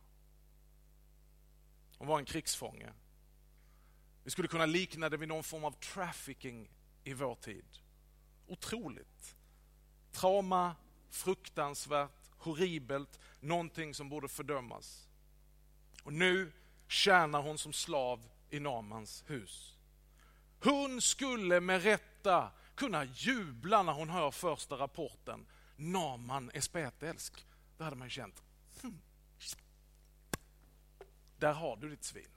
Hon 1.98 2.08
var 2.08 2.18
en 2.18 2.24
krigsfånge. 2.24 2.92
Vi 4.24 4.30
skulle 4.30 4.48
kunna 4.48 4.66
likna 4.66 5.08
det 5.08 5.16
vid 5.16 5.28
någon 5.28 5.44
form 5.44 5.64
av 5.64 5.72
trafficking 5.72 6.70
i 7.04 7.14
vår 7.14 7.34
tid. 7.34 7.64
Otroligt. 8.46 9.36
Trauma, 10.12 10.76
fruktansvärt, 11.10 12.30
horribelt, 12.38 13.20
någonting 13.40 13.94
som 13.94 14.08
borde 14.08 14.28
fördömas. 14.28 15.08
Och 16.02 16.12
nu 16.12 16.52
tjänar 16.88 17.42
hon 17.42 17.58
som 17.58 17.72
slav 17.72 18.28
i 18.50 18.60
Namans 18.60 19.24
hus. 19.26 19.76
Hon 20.60 21.00
skulle 21.00 21.60
med 21.60 21.82
rätta 21.82 22.50
kunna 22.74 23.04
jubla 23.04 23.82
när 23.82 23.92
hon 23.92 24.10
hör 24.10 24.30
första 24.30 24.74
rapporten. 24.74 25.46
Naman 25.82 26.50
är 26.54 26.60
spetälsk. 26.60 27.46
Då 27.78 27.84
hade 27.84 27.96
man 27.96 28.10
känt, 28.10 28.42
hm. 28.82 29.00
där 31.38 31.52
har 31.52 31.76
du 31.76 31.90
ditt 31.90 32.04
svin. 32.04 32.28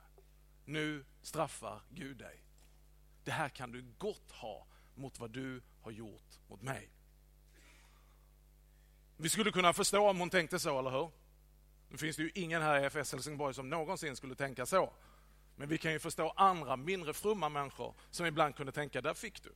Nu 0.65 1.05
straffar 1.21 1.81
Gud 1.89 2.17
dig. 2.17 2.43
Det 3.23 3.31
här 3.31 3.49
kan 3.49 3.71
du 3.71 3.85
gott 3.97 4.31
ha 4.31 4.67
mot 4.95 5.19
vad 5.19 5.31
du 5.31 5.61
har 5.81 5.91
gjort 5.91 6.39
mot 6.47 6.61
mig. 6.61 6.89
Vi 9.17 9.29
skulle 9.29 9.51
kunna 9.51 9.73
förstå 9.73 10.09
om 10.09 10.19
hon 10.19 10.29
tänkte 10.29 10.59
så, 10.59 10.79
eller 10.79 10.91
hur? 10.91 11.11
Nu 11.89 11.97
finns 11.97 12.15
det 12.15 12.23
ju 12.23 12.31
ingen 12.35 12.61
här 12.61 12.79
i 12.79 12.85
EFS 12.85 13.11
Helsingborg 13.11 13.53
som 13.53 13.69
någonsin 13.69 14.15
skulle 14.15 14.35
tänka 14.35 14.65
så. 14.65 14.93
Men 15.55 15.69
vi 15.69 15.77
kan 15.77 15.91
ju 15.91 15.99
förstå 15.99 16.29
andra 16.29 16.77
mindre 16.77 17.13
frumma 17.13 17.49
människor 17.49 17.95
som 18.11 18.25
ibland 18.25 18.55
kunde 18.55 18.71
tänka, 18.71 19.01
där 19.01 19.13
fick 19.13 19.43
du. 19.43 19.53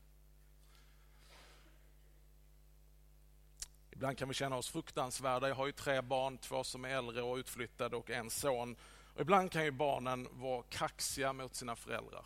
Ibland 4.00 4.18
kan 4.18 4.28
vi 4.28 4.34
känna 4.34 4.56
oss 4.56 4.70
fruktansvärda. 4.70 5.48
Jag 5.48 5.56
har 5.56 5.66
ju 5.66 5.72
tre 5.72 6.02
barn, 6.02 6.38
två 6.38 6.64
som 6.64 6.86
är 6.86 6.90
äldre 6.90 7.22
och 7.22 7.36
utflyttade 7.36 7.96
och 7.96 8.10
en 8.10 8.30
son. 8.30 8.76
Och 9.16 9.22
ibland 9.22 9.52
kan 9.52 9.64
ju 9.64 9.72
barnen 9.72 10.28
vara 10.32 10.64
kaxiga 10.70 11.34
mot 11.34 11.56
sina 11.56 11.76
föräldrar. 11.76 12.26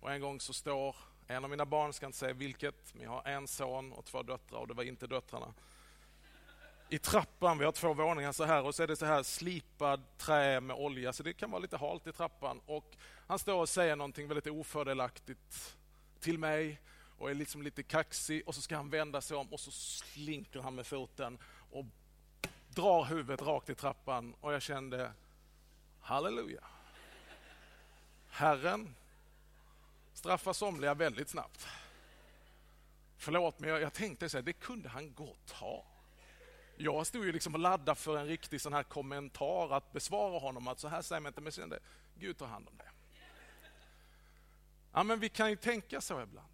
Och 0.00 0.12
en 0.12 0.20
gång 0.20 0.40
så 0.40 0.52
står 0.52 0.96
en 1.26 1.44
av 1.44 1.50
mina 1.50 1.66
barn, 1.66 1.92
ska 1.92 2.06
inte 2.06 2.18
säga 2.18 2.32
vilket, 2.32 2.94
men 2.94 3.04
jag 3.04 3.10
har 3.10 3.24
en 3.24 3.48
son 3.48 3.92
och 3.92 4.04
två 4.04 4.22
döttrar 4.22 4.58
och 4.58 4.68
det 4.68 4.74
var 4.74 4.82
inte 4.82 5.06
döttrarna. 5.06 5.54
I 6.88 6.98
trappan, 6.98 7.58
vi 7.58 7.64
har 7.64 7.72
två 7.72 7.94
våningar 7.94 8.32
så 8.32 8.44
här 8.44 8.62
och 8.62 8.74
så 8.74 8.82
är 8.82 8.86
det 8.86 8.96
så 8.96 9.06
här 9.06 9.22
slipad 9.22 10.18
trä 10.18 10.60
med 10.60 10.76
olja 10.76 11.12
så 11.12 11.22
det 11.22 11.32
kan 11.32 11.50
vara 11.50 11.62
lite 11.62 11.76
halt 11.76 12.06
i 12.06 12.12
trappan. 12.12 12.60
Och 12.66 12.96
han 13.26 13.38
står 13.38 13.60
och 13.60 13.68
säger 13.68 13.96
någonting 13.96 14.28
väldigt 14.28 14.46
ofördelaktigt 14.46 15.76
till 16.20 16.38
mig 16.38 16.80
och 17.18 17.30
är 17.30 17.34
liksom 17.34 17.62
lite 17.62 17.82
kaxig 17.82 18.42
och 18.46 18.54
så 18.54 18.62
ska 18.62 18.76
han 18.76 18.90
vända 18.90 19.20
sig 19.20 19.36
om 19.36 19.52
och 19.52 19.60
så 19.60 19.70
slinker 19.70 20.60
han 20.60 20.74
med 20.74 20.86
foten 20.86 21.38
och 21.70 21.84
drar 22.68 23.04
huvudet 23.04 23.42
rakt 23.42 23.70
i 23.70 23.74
trappan 23.74 24.34
och 24.40 24.52
jag 24.52 24.62
kände 24.62 25.12
halleluja. 26.00 26.64
Herren 28.28 28.94
straffar 30.12 30.52
somliga 30.52 30.94
väldigt 30.94 31.28
snabbt. 31.28 31.66
Förlåt, 33.16 33.58
men 33.58 33.70
jag, 33.70 33.80
jag 33.80 33.92
tänkte 33.92 34.28
så 34.28 34.36
här, 34.36 34.42
det 34.42 34.52
kunde 34.52 34.88
han 34.88 35.14
gott 35.14 35.50
ha. 35.50 35.84
Jag 36.76 37.06
stod 37.06 37.24
ju 37.24 37.32
liksom 37.32 37.54
och 37.54 37.60
laddade 37.60 37.94
för 37.94 38.16
en 38.16 38.26
riktig 38.26 38.60
sån 38.60 38.72
här 38.72 38.82
kommentar 38.82 39.76
att 39.76 39.92
besvara 39.92 40.38
honom, 40.38 40.68
att 40.68 40.80
så 40.80 40.88
här 40.88 41.02
säger 41.02 41.20
man 41.20 41.30
inte, 41.30 41.40
men 41.40 41.52
kände, 41.52 41.78
Gud 42.14 42.38
tar 42.38 42.46
hand 42.46 42.68
om 42.68 42.76
det. 42.76 42.90
Ja, 44.92 45.02
men 45.02 45.20
vi 45.20 45.28
kan 45.28 45.50
ju 45.50 45.56
tänka 45.56 46.00
så 46.00 46.22
ibland. 46.22 46.48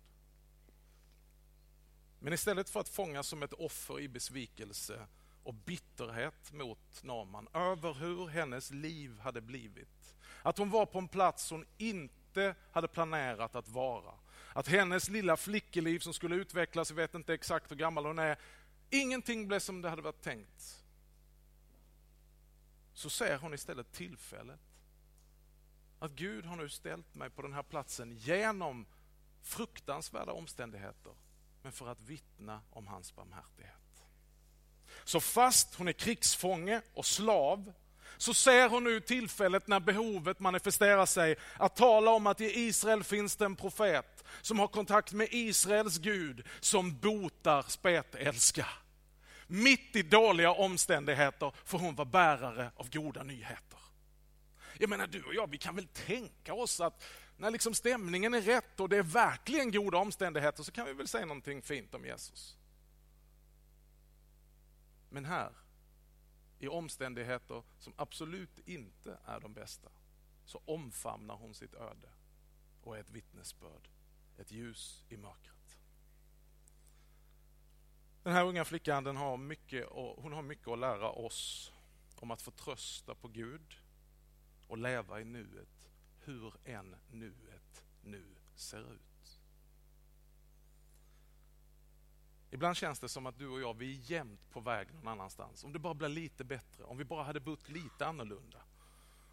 Men 2.24 2.32
istället 2.32 2.70
för 2.70 2.80
att 2.80 2.88
fångas 2.88 3.26
som 3.26 3.42
ett 3.42 3.52
offer 3.52 4.00
i 4.00 4.08
besvikelse 4.08 5.06
och 5.42 5.54
bitterhet 5.54 6.52
mot 6.52 7.02
Naman 7.02 7.48
över 7.54 7.94
hur 7.94 8.26
hennes 8.26 8.70
liv 8.70 9.18
hade 9.18 9.40
blivit. 9.40 10.14
Att 10.42 10.58
hon 10.58 10.70
var 10.70 10.86
på 10.86 10.98
en 10.98 11.08
plats 11.08 11.50
hon 11.50 11.66
inte 11.78 12.54
hade 12.72 12.88
planerat 12.88 13.54
att 13.54 13.68
vara. 13.68 14.14
Att 14.52 14.68
hennes 14.68 15.08
lilla 15.08 15.36
flickeliv 15.36 15.98
som 15.98 16.14
skulle 16.14 16.36
utvecklas, 16.36 16.90
jag 16.90 16.96
vet 16.96 17.14
inte 17.14 17.34
exakt 17.34 17.70
hur 17.70 17.76
gammal 17.76 18.06
hon 18.06 18.18
är, 18.18 18.38
ingenting 18.90 19.48
blev 19.48 19.58
som 19.58 19.82
det 19.82 19.90
hade 19.90 20.02
varit 20.02 20.22
tänkt. 20.22 20.84
Så 22.94 23.10
ser 23.10 23.38
hon 23.38 23.54
istället 23.54 23.92
tillfället. 23.92 24.60
Att 25.98 26.12
Gud 26.12 26.44
har 26.44 26.56
nu 26.56 26.68
ställt 26.68 27.14
mig 27.14 27.30
på 27.30 27.42
den 27.42 27.52
här 27.52 27.62
platsen 27.62 28.16
genom 28.16 28.86
fruktansvärda 29.42 30.32
omständigheter 30.32 31.12
men 31.64 31.72
för 31.72 31.88
att 31.88 32.00
vittna 32.00 32.60
om 32.70 32.86
hans 32.86 33.14
barmhärtighet. 33.14 34.04
Så 35.04 35.20
fast 35.20 35.74
hon 35.74 35.88
är 35.88 35.92
krigsfånge 35.92 36.82
och 36.94 37.06
slav 37.06 37.72
så 38.16 38.34
ser 38.34 38.68
hon 38.68 38.84
nu 38.84 39.00
tillfället 39.00 39.66
när 39.66 39.80
behovet 39.80 40.40
manifesterar 40.40 41.06
sig 41.06 41.36
att 41.56 41.76
tala 41.76 42.10
om 42.10 42.26
att 42.26 42.40
i 42.40 42.60
Israel 42.60 43.04
finns 43.04 43.36
det 43.36 43.44
en 43.44 43.56
profet 43.56 44.24
som 44.42 44.58
har 44.58 44.68
kontakt 44.68 45.12
med 45.12 45.28
Israels 45.30 45.98
Gud 45.98 46.46
som 46.60 46.98
botar 46.98 47.62
spetälska. 47.62 48.66
Mitt 49.46 49.96
i 49.96 50.02
dåliga 50.02 50.50
omständigheter 50.50 51.52
får 51.64 51.78
hon 51.78 51.94
vara 51.94 52.08
bärare 52.08 52.70
av 52.76 52.90
goda 52.90 53.22
nyheter. 53.22 53.78
Jag 54.78 54.90
menar 54.90 55.06
du 55.06 55.22
och 55.22 55.34
jag, 55.34 55.50
vi 55.50 55.58
kan 55.58 55.74
väl 55.74 55.86
tänka 55.86 56.54
oss 56.54 56.80
att 56.80 57.04
när 57.36 57.50
liksom 57.50 57.74
stämningen 57.74 58.34
är 58.34 58.40
rätt 58.40 58.80
och 58.80 58.88
det 58.88 58.96
är 58.96 59.02
verkligen 59.02 59.72
goda 59.72 59.98
omständigheter 59.98 60.62
så 60.62 60.72
kan 60.72 60.86
vi 60.86 60.92
väl 60.92 61.08
säga 61.08 61.26
någonting 61.26 61.62
fint 61.62 61.94
om 61.94 62.04
Jesus. 62.04 62.56
Men 65.10 65.24
här, 65.24 65.52
i 66.58 66.68
omständigheter 66.68 67.62
som 67.78 67.92
absolut 67.96 68.58
inte 68.68 69.18
är 69.24 69.40
de 69.40 69.54
bästa, 69.54 69.88
så 70.44 70.62
omfamnar 70.64 71.36
hon 71.36 71.54
sitt 71.54 71.74
öde 71.74 72.08
och 72.82 72.96
är 72.96 73.00
ett 73.00 73.10
vittnesbörd, 73.10 73.88
ett 74.38 74.52
ljus 74.52 75.04
i 75.08 75.16
mörkret. 75.16 75.78
Den 78.22 78.32
här 78.32 78.44
unga 78.44 78.64
flickan 78.64 79.04
den 79.04 79.16
har 79.16 79.36
mycket, 79.36 79.86
hon 79.92 80.32
har 80.32 80.42
mycket 80.42 80.68
att 80.68 80.78
lära 80.78 81.10
oss 81.10 81.72
om 82.16 82.30
att 82.30 82.42
förtrösta 82.42 83.14
på 83.14 83.28
Gud 83.28 83.76
och 84.68 84.78
leva 84.78 85.20
i 85.20 85.24
nuet, 85.24 85.83
hur 86.24 86.54
än 86.64 86.96
nuet 87.10 87.84
nu 88.02 88.24
ser 88.54 88.92
ut. 88.92 89.40
Ibland 92.50 92.76
känns 92.76 93.00
det 93.00 93.08
som 93.08 93.26
att 93.26 93.38
du 93.38 93.48
och 93.48 93.60
jag, 93.60 93.74
vi 93.74 93.92
är 93.92 94.10
jämt 94.10 94.50
på 94.50 94.60
väg 94.60 94.94
någon 94.94 95.08
annanstans. 95.08 95.64
Om 95.64 95.72
det 95.72 95.78
bara 95.78 95.94
blir 95.94 96.08
lite 96.08 96.44
bättre, 96.44 96.84
om 96.84 96.98
vi 96.98 97.04
bara 97.04 97.24
hade 97.24 97.40
bott 97.40 97.68
lite 97.68 98.06
annorlunda. 98.06 98.62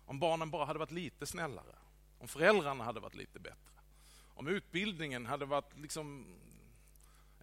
Om 0.05 0.19
barnen 0.19 0.51
bara 0.51 0.65
hade 0.65 0.79
varit 0.79 0.91
lite 0.91 1.25
snällare. 1.25 1.75
Om 2.19 2.27
föräldrarna 2.27 2.83
hade 2.83 2.99
varit 2.99 3.15
lite 3.15 3.39
bättre. 3.39 3.81
Om 4.33 4.47
utbildningen 4.47 5.25
hade 5.25 5.45
varit 5.45 5.77
liksom 5.77 6.35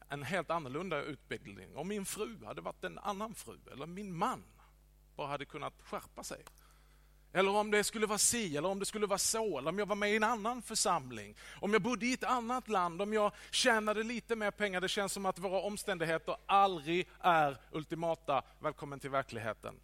en 0.09 0.23
helt 0.23 0.51
annorlunda 0.51 1.03
utbildning. 1.03 1.77
Om 1.77 1.89
min 1.89 2.05
fru 2.05 2.45
hade 2.45 2.61
varit 2.61 2.85
en 2.85 2.99
annan 2.99 3.35
fru, 3.35 3.59
eller 3.73 3.87
min 3.87 4.17
man 4.17 4.45
bara 5.17 5.29
hade 5.29 5.45
kunnat 5.45 5.83
skärpa 5.83 6.25
sig. 6.25 6.45
Eller 7.33 7.57
om 7.57 7.71
det 7.71 7.85
skulle 7.85 8.07
vara 8.07 8.19
si, 8.19 8.57
eller 8.57 8.69
om 8.69 8.79
det 8.79 8.87
skulle 8.87 9.07
vara 9.07 9.19
så, 9.19 9.59
eller 9.59 9.71
om 9.71 9.79
jag 9.79 9.87
var 9.87 9.97
med 9.97 10.13
i 10.13 10.17
en 10.17 10.25
annan 10.25 10.63
församling. 10.63 11.37
Om 11.61 11.73
jag 11.73 11.83
bodde 11.83 12.07
i 12.07 12.13
ett 12.13 12.25
annat 12.25 12.69
land, 12.69 13.03
om 13.03 13.13
jag 13.13 13.33
tjänade 13.51 14.03
lite 14.03 14.37
mer 14.37 14.51
pengar. 14.51 14.81
Det 14.81 14.89
känns 14.89 15.13
som 15.13 15.27
att 15.27 15.39
våra 15.39 15.61
omständigheter 15.61 16.37
aldrig 16.47 17.09
är 17.21 17.61
ultimata. 17.73 18.43
Välkommen 18.61 19.01
till 19.01 19.11
verkligheten. 19.11 19.75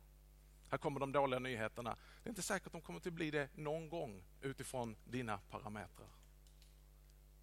Här 0.70 0.78
kommer 0.78 1.00
de 1.00 1.12
dåliga 1.12 1.38
nyheterna. 1.40 1.96
Det 2.22 2.28
är 2.28 2.30
inte 2.30 2.42
säkert 2.42 2.66
att 2.66 2.72
de 2.72 2.80
kommer 2.80 2.98
att 2.98 3.12
bli 3.12 3.30
det 3.30 3.48
någon 3.54 3.88
gång 3.88 4.24
utifrån 4.40 4.96
dina 5.04 5.38
parametrar. 5.38 6.08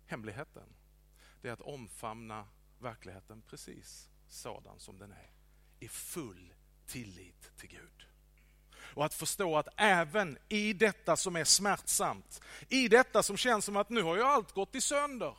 Hemligheten, 0.05 0.75
det 1.41 1.50
är 1.50 1.53
att 1.53 1.62
omfamna 1.62 2.48
verkligheten 2.79 3.41
precis 3.41 4.10
sådan 4.27 4.79
som 4.79 4.98
den 4.98 5.12
är. 5.12 5.31
I 5.79 5.88
full 5.88 6.53
tillit 6.86 7.58
till 7.58 7.70
Gud. 7.70 8.10
Och 8.93 9.05
att 9.05 9.13
förstå 9.13 9.57
att 9.57 9.67
även 9.77 10.38
i 10.50 10.74
detta 10.74 11.17
som 11.17 11.36
är 11.36 11.43
smärtsamt, 11.43 12.41
i 12.69 12.88
detta 12.88 13.24
som 13.24 13.38
känns 13.38 13.65
som 13.65 13.77
att 13.77 13.89
nu 13.89 14.01
har 14.01 14.15
ju 14.15 14.24
allt 14.24 14.51
gått 14.51 14.75
i 14.75 14.81
sönder. 14.81 15.36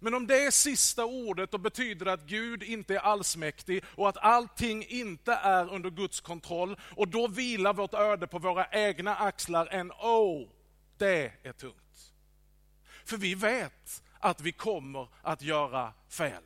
Men 0.00 0.14
om 0.14 0.26
det 0.26 0.44
är 0.46 0.50
sista 0.50 1.04
ordet 1.04 1.54
och 1.54 1.60
betyder 1.60 2.06
att 2.06 2.26
Gud 2.26 2.62
inte 2.62 2.94
är 2.94 2.98
allsmäktig 2.98 3.84
och 3.86 4.08
att 4.08 4.16
allting 4.16 4.84
inte 4.88 5.32
är 5.32 5.72
under 5.72 5.90
Guds 5.90 6.20
kontroll 6.20 6.80
och 6.96 7.08
då 7.08 7.28
vilar 7.28 7.74
vårt 7.74 7.94
öde 7.94 8.26
på 8.26 8.38
våra 8.38 8.66
egna 8.70 9.16
axlar, 9.16 9.66
en 9.66 9.92
oh, 9.92 10.48
det 10.98 11.32
är 11.42 11.52
tungt. 11.52 12.12
För 13.04 13.16
vi 13.16 13.34
vet 13.34 14.02
att 14.18 14.40
vi 14.40 14.52
kommer 14.52 15.08
att 15.22 15.42
göra 15.42 15.92
fel. 16.08 16.42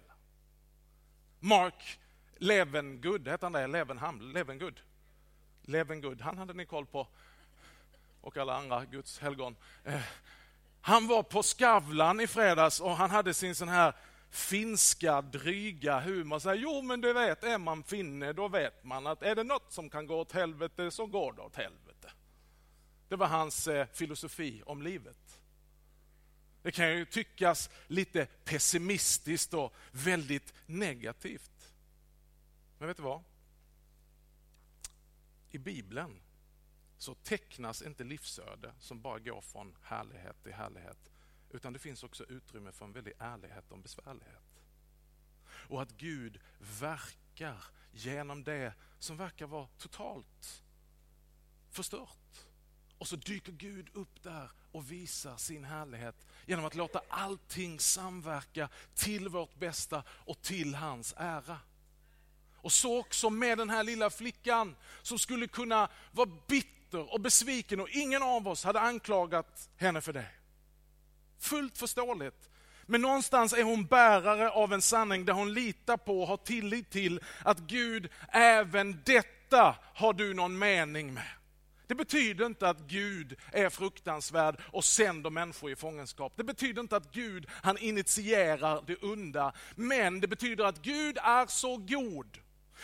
Mark 1.41 1.99
Levengood, 2.37 3.29
heter 3.29 3.47
han 3.47 3.53
det? 3.53 3.67
Levenham, 3.67 4.21
Levengood? 4.21 4.81
Levengood, 5.69 6.21
han 6.21 6.39
hade 6.39 6.55
ni 6.55 6.67
koll 6.67 6.87
på. 6.87 7.09
Och 8.21 8.37
alla 8.37 8.57
andra 8.57 8.85
Guds 8.85 9.19
helgon. 9.19 9.57
Eh, 9.85 10.01
han 10.81 11.07
var 11.07 11.23
på 11.23 11.43
Skavlan 11.43 12.21
i 12.21 12.27
fredags 12.27 12.81
och 12.81 12.97
han 12.97 13.11
hade 13.11 13.35
sin 13.35 13.55
sån 13.55 13.69
här 13.69 13.95
finska 14.31 15.23
dryga 15.23 16.01
humor. 16.01 16.39
Så 16.39 16.49
här, 16.49 16.57
jo, 16.57 16.83
men 16.83 17.01
du 17.01 17.13
vet, 17.13 17.45
är 17.45 17.59
man 17.59 17.83
finne 17.83 18.33
då 18.33 18.49
vet 18.49 18.85
man 18.85 19.07
att 19.07 19.23
är 19.23 19.35
det 19.35 19.45
något 19.45 19.73
som 19.73 19.91
kan 19.91 20.07
gå 20.07 20.21
åt 20.21 20.33
helvete 20.33 20.91
så 20.91 21.07
går 21.07 21.33
det 21.33 21.43
åt 21.43 21.57
helvete. 21.57 22.13
Det 23.09 23.17
var 23.17 23.27
hans 23.27 23.69
eh, 23.69 23.87
filosofi 23.93 24.63
om 24.67 24.83
livet. 24.83 25.41
Det 26.63 26.73
kan 26.73 26.91
ju 26.91 27.05
tyckas 27.05 27.71
lite 27.87 28.27
pessimistiskt 28.45 29.55
och 29.55 29.75
väldigt 29.91 30.55
negativt. 30.67 31.73
Men 32.79 32.89
vet 32.89 32.97
du 32.97 33.03
vad? 33.03 33.23
I 35.51 35.59
Bibeln 35.59 36.21
så 36.99 37.15
tecknas 37.15 37.83
inte 37.83 38.05
livsöde 38.05 38.73
som 38.79 39.01
bara 39.01 39.19
går 39.19 39.41
från 39.41 39.77
härlighet 39.83 40.43
till 40.43 40.53
härlighet. 40.53 41.11
Utan 41.51 41.73
det 41.73 41.79
finns 41.79 42.03
också 42.03 42.25
utrymme 42.25 42.73
för 42.73 42.85
en 42.85 42.93
väldig 42.93 43.13
ärlighet 43.19 43.73
om 43.73 43.83
besvärlighet. 43.83 44.63
Och 45.45 45.83
att 45.83 45.91
Gud 45.91 46.41
verkar 46.81 47.65
genom 47.93 48.45
det 48.45 48.75
som 48.99 49.17
verkar 49.17 49.47
vara 49.47 49.69
totalt 49.79 50.65
förstört. 51.71 52.47
Och 52.99 53.09
så 53.09 53.17
dyker 53.17 53.53
Gud 53.53 53.91
upp 53.93 54.23
där 54.23 54.51
och 54.73 54.91
visar 54.91 55.37
sin 55.37 55.65
härlighet 55.65 56.27
genom 56.47 56.65
att 56.65 56.75
låta 56.75 57.03
allting 57.09 57.81
samverka 57.81 58.69
till 58.95 59.29
vårt 59.29 59.55
bästa 59.55 60.05
och 60.09 60.43
till 60.43 60.75
hans 60.75 61.15
ära. 61.17 61.61
Och 62.69 62.73
så 62.73 62.99
också 62.99 63.31
med 63.31 63.59
den 63.59 63.71
här 63.71 63.85
lilla 63.85 64.11
flickan 64.11 64.77
som 65.03 65.19
skulle 65.19 65.47
kunna 65.47 65.89
vara 66.13 66.29
bitter 66.49 67.15
och 67.15 67.21
besviken 67.21 67.81
och 67.81 67.89
ingen 67.89 68.23
av 68.23 68.49
oss 68.49 68.65
hade 68.65 68.81
anklagat 68.81 69.69
henne 69.77 70.01
för 70.01 70.13
det. 70.13 70.27
Fullt 71.41 71.79
förståeligt. 71.79 72.51
Men 72.87 73.03
någonstans 73.03 73.53
är 73.53 73.63
hon 73.63 73.87
bärare 73.87 74.51
av 74.51 74.73
en 74.73 74.83
sanning 74.83 75.25
där 75.25 75.33
hon 75.33 75.55
litar 75.55 75.97
på 75.97 76.21
och 76.23 76.29
har 76.29 76.37
tillit 76.37 76.91
till 76.91 77.21
att 77.43 77.59
Gud, 77.59 78.09
även 78.29 79.03
detta 79.05 79.77
har 79.95 80.13
du 80.13 80.35
någon 80.35 80.59
mening 80.59 81.15
med. 81.15 81.31
Det 81.87 81.95
betyder 81.95 82.47
inte 82.47 82.69
att 82.69 82.81
Gud 82.81 83.37
är 83.53 83.71
fruktansvärd 83.71 84.61
och 84.73 84.85
sänder 84.85 85.31
människor 85.31 85.71
i 85.71 85.77
fångenskap. 85.77 86.33
Det 86.37 86.45
betyder 86.45 86.83
inte 86.83 86.97
att 86.97 87.13
Gud, 87.13 87.47
han 87.51 87.79
initierar 87.79 88.83
det 88.87 88.97
onda. 88.97 89.53
Men 89.75 90.21
det 90.21 90.29
betyder 90.29 90.65
att 90.65 90.83
Gud 90.83 91.19
är 91.23 91.47
så 91.47 91.77
god 91.77 92.39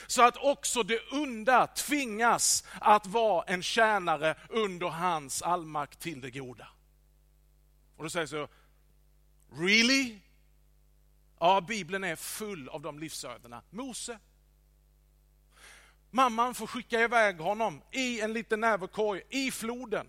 så 0.07 0.23
att 0.23 0.37
också 0.37 0.83
det 0.83 1.01
onda 1.13 1.67
tvingas 1.67 2.65
att 2.81 3.07
vara 3.07 3.45
en 3.45 3.63
tjänare 3.63 4.37
under 4.49 4.87
hans 4.87 5.43
allmakt 5.43 6.01
till 6.01 6.21
det 6.21 6.31
goda. 6.31 6.69
Och 7.97 8.05
då 8.05 8.11
säger 8.11 8.27
så, 8.27 8.49
really? 9.53 10.19
Ja, 11.39 11.61
Bibeln 11.61 12.05
är 12.05 12.17
full 12.17 12.69
av 12.69 12.81
de 12.81 12.99
livsödena. 12.99 13.63
Mose. 13.71 14.19
Mamman 16.11 16.55
får 16.55 16.67
skicka 16.67 17.01
iväg 17.01 17.41
honom 17.41 17.83
i 17.91 18.21
en 18.21 18.33
liten 18.33 18.61
näverkorg 18.61 19.23
i 19.29 19.51
floden. 19.51 20.09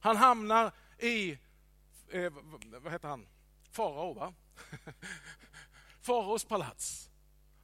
Han 0.00 0.16
hamnar 0.16 0.72
i, 0.98 1.38
eh, 2.10 2.32
vad 2.82 2.92
heter 2.92 3.08
han, 3.08 3.26
farao 3.70 4.14
va? 4.14 4.34
Faraos 6.00 6.44
palats. 6.44 7.10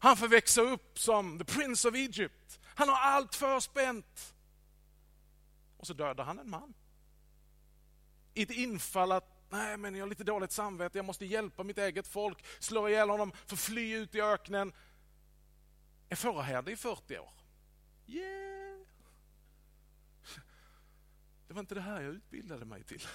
Han 0.04 0.16
får 0.16 0.28
växa 0.28 0.60
upp 0.60 0.98
som 0.98 1.38
the 1.38 1.44
prince 1.44 1.88
of 1.88 1.94
Egypt. 1.94 2.60
Han 2.64 2.88
har 2.88 2.96
allt 2.96 3.34
förspänt. 3.34 4.34
Och 5.76 5.86
så 5.86 5.92
dödar 5.92 6.24
han 6.24 6.38
en 6.38 6.50
man. 6.50 6.74
I 8.34 8.42
ett 8.42 8.50
infall 8.50 9.12
att, 9.12 9.46
nej 9.50 9.76
men 9.76 9.94
jag 9.94 10.02
har 10.02 10.08
lite 10.08 10.24
dåligt 10.24 10.52
samvete, 10.52 10.98
jag 10.98 11.04
måste 11.04 11.26
hjälpa 11.26 11.62
mitt 11.62 11.78
eget 11.78 12.06
folk, 12.06 12.44
slå 12.58 12.88
ihjäl 12.88 13.10
honom, 13.10 13.32
för 13.46 13.56
fly 13.56 13.94
ut 13.94 14.14
i 14.14 14.20
öknen. 14.20 14.72
Är 16.08 16.16
fåraherde 16.16 16.72
i 16.72 16.76
40 16.76 17.18
år. 17.18 17.32
Yeah! 18.06 18.80
Det 21.48 21.54
var 21.54 21.60
inte 21.60 21.74
det 21.74 21.80
här 21.80 22.00
jag 22.00 22.14
utbildade 22.14 22.64
mig 22.64 22.82
till. 22.82 23.06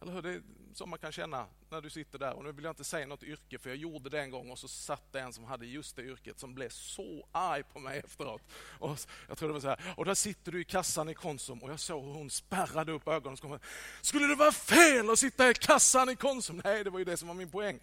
Eller 0.00 0.12
hur? 0.12 0.22
Det 0.22 0.30
är 0.30 0.42
så 0.76 0.86
man 0.86 0.98
kan 0.98 1.12
känna 1.12 1.46
när 1.70 1.80
du 1.80 1.90
sitter 1.90 2.18
där. 2.18 2.32
Och 2.32 2.44
nu 2.44 2.52
vill 2.52 2.64
jag 2.64 2.72
inte 2.72 2.84
säga 2.84 3.06
något 3.06 3.22
yrke, 3.22 3.58
för 3.58 3.70
jag 3.70 3.76
gjorde 3.76 4.10
det 4.10 4.20
en 4.20 4.30
gång 4.30 4.50
och 4.50 4.58
så 4.58 4.68
satt 4.68 5.12
det 5.12 5.20
en 5.20 5.32
som 5.32 5.44
hade 5.44 5.66
just 5.66 5.96
det 5.96 6.02
yrket 6.02 6.40
som 6.40 6.54
blev 6.54 6.68
så 6.68 7.28
arg 7.32 7.62
på 7.62 7.78
mig 7.78 8.02
efteråt. 8.04 8.42
Och 8.78 8.98
jag 9.28 9.38
tror 9.38 9.48
det 9.48 9.52
var 9.52 9.60
så 9.60 9.68
här, 9.68 9.94
och 9.96 10.04
där 10.04 10.14
sitter 10.14 10.52
du 10.52 10.60
i 10.60 10.64
kassan 10.64 11.08
i 11.08 11.14
Konsum 11.14 11.58
och 11.58 11.70
jag 11.70 11.80
såg 11.80 12.04
hur 12.04 12.12
hon 12.12 12.30
spärrade 12.30 12.92
upp 12.92 13.08
ögonen. 13.08 13.32
och 13.32 13.40
Kom, 13.40 13.58
Skulle 14.00 14.26
det 14.26 14.34
vara 14.34 14.52
fel 14.52 15.10
att 15.10 15.18
sitta 15.18 15.50
i 15.50 15.54
kassan 15.54 16.08
i 16.08 16.16
Konsum? 16.16 16.60
Nej, 16.64 16.84
det 16.84 16.90
var 16.90 16.98
ju 16.98 17.04
det 17.04 17.16
som 17.16 17.28
var 17.28 17.34
min 17.34 17.50
poäng. 17.50 17.80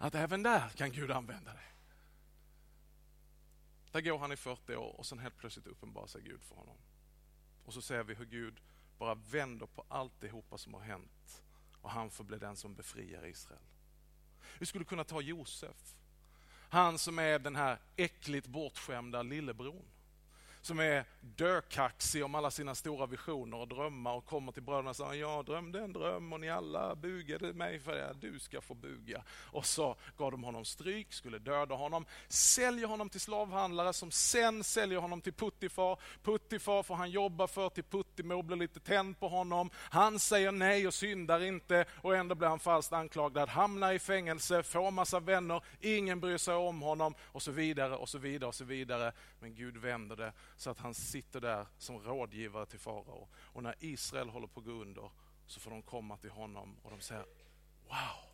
Att 0.00 0.14
även 0.14 0.42
där 0.42 0.68
kan 0.68 0.92
Gud 0.92 1.10
använda 1.10 1.52
dig. 1.52 1.62
Där 3.92 4.00
går 4.00 4.18
han 4.18 4.32
i 4.32 4.36
40 4.36 4.76
år 4.76 4.94
och 4.98 5.06
sen 5.06 5.18
helt 5.18 5.38
plötsligt 5.38 5.66
uppenbarar 5.66 6.06
sig 6.06 6.22
Gud 6.22 6.42
för 6.42 6.54
honom. 6.54 6.76
Och 7.64 7.72
så 7.72 7.82
ser 7.82 8.02
vi 8.02 8.14
hur 8.14 8.24
Gud 8.24 8.60
bara 8.98 9.14
vänder 9.14 9.66
på 9.66 9.84
alltihopa 9.88 10.58
som 10.58 10.74
har 10.74 10.80
hänt 10.80 11.42
och 11.86 11.92
han 11.92 12.10
får 12.10 12.24
bli 12.24 12.38
den 12.38 12.56
som 12.56 12.74
befriar 12.74 13.26
Israel. 13.26 13.62
Vi 14.58 14.66
skulle 14.66 14.84
kunna 14.84 15.04
ta 15.04 15.20
Josef. 15.20 15.94
Han 16.68 16.98
som 16.98 17.18
är 17.18 17.38
den 17.38 17.56
här 17.56 17.78
äckligt 17.96 18.46
bortskämda 18.46 19.22
lillebron 19.22 19.84
som 20.66 20.80
är 20.80 21.04
dökaxig 21.20 22.24
om 22.24 22.34
alla 22.34 22.50
sina 22.50 22.74
stora 22.74 23.06
visioner 23.06 23.56
och 23.56 23.68
drömmar 23.68 24.14
och 24.14 24.26
kommer 24.26 24.52
till 24.52 24.62
bröderna 24.62 24.90
och 24.90 24.96
säger 24.96 25.14
jag 25.14 25.44
drömde 25.44 25.80
en 25.80 25.92
dröm 25.92 26.32
och 26.32 26.40
ni 26.40 26.50
alla 26.50 26.94
bugade 26.94 27.52
mig 27.52 27.80
för 27.80 27.92
det, 27.92 28.14
du 28.20 28.38
ska 28.38 28.60
få 28.60 28.74
buga. 28.74 29.22
Och 29.30 29.66
så 29.66 29.96
gav 30.16 30.30
de 30.30 30.44
honom 30.44 30.64
stryk, 30.64 31.12
skulle 31.12 31.38
döda 31.38 31.74
honom, 31.74 32.06
säljer 32.28 32.86
honom 32.86 33.08
till 33.08 33.20
slavhandlare 33.20 33.92
som 33.92 34.10
sen 34.10 34.64
säljer 34.64 34.98
honom 34.98 35.20
till 35.20 35.32
Puttifar. 35.32 35.98
Puttifar 36.22 36.82
får 36.82 36.94
han 36.94 37.10
jobba 37.10 37.46
för 37.46 37.68
till 37.68 37.84
Puttimo 37.84 38.42
blir 38.42 38.56
lite 38.56 38.80
tänd 38.80 39.20
på 39.20 39.28
honom. 39.28 39.70
Han 39.74 40.18
säger 40.18 40.52
nej 40.52 40.86
och 40.86 40.94
syndar 40.94 41.42
inte 41.42 41.84
och 42.02 42.16
ändå 42.16 42.34
blir 42.34 42.48
han 42.48 42.58
falskt 42.58 42.92
anklagad, 42.92 43.48
hamnar 43.48 43.92
i 43.92 43.98
fängelse, 43.98 44.62
får 44.62 44.90
massa 44.90 45.20
vänner, 45.20 45.62
ingen 45.80 46.20
bryr 46.20 46.38
sig 46.38 46.54
om 46.54 46.82
honom 46.82 47.14
och 47.20 47.42
så 47.42 47.50
vidare 47.50 47.96
och 47.96 48.08
så 48.08 48.18
vidare 48.18 48.48
och 48.48 48.54
så 48.54 48.64
vidare. 48.64 49.12
Men 49.40 49.54
Gud 49.54 49.76
vänder 49.76 50.16
det 50.16 50.32
så 50.56 50.70
att 50.70 50.78
han 50.78 50.94
sitter 50.94 51.40
där 51.40 51.66
som 51.78 51.98
rådgivare 51.98 52.66
till 52.66 52.78
farao. 52.78 53.28
Och 53.34 53.62
när 53.62 53.74
Israel 53.80 54.28
håller 54.28 54.46
på 54.46 54.60
att 54.60 54.66
gå 54.66 54.72
under 54.72 55.10
så 55.46 55.60
får 55.60 55.70
de 55.70 55.82
komma 55.82 56.16
till 56.16 56.30
honom 56.30 56.76
och 56.82 56.90
de 56.90 57.00
säger 57.00 57.26
Wow, 57.84 58.26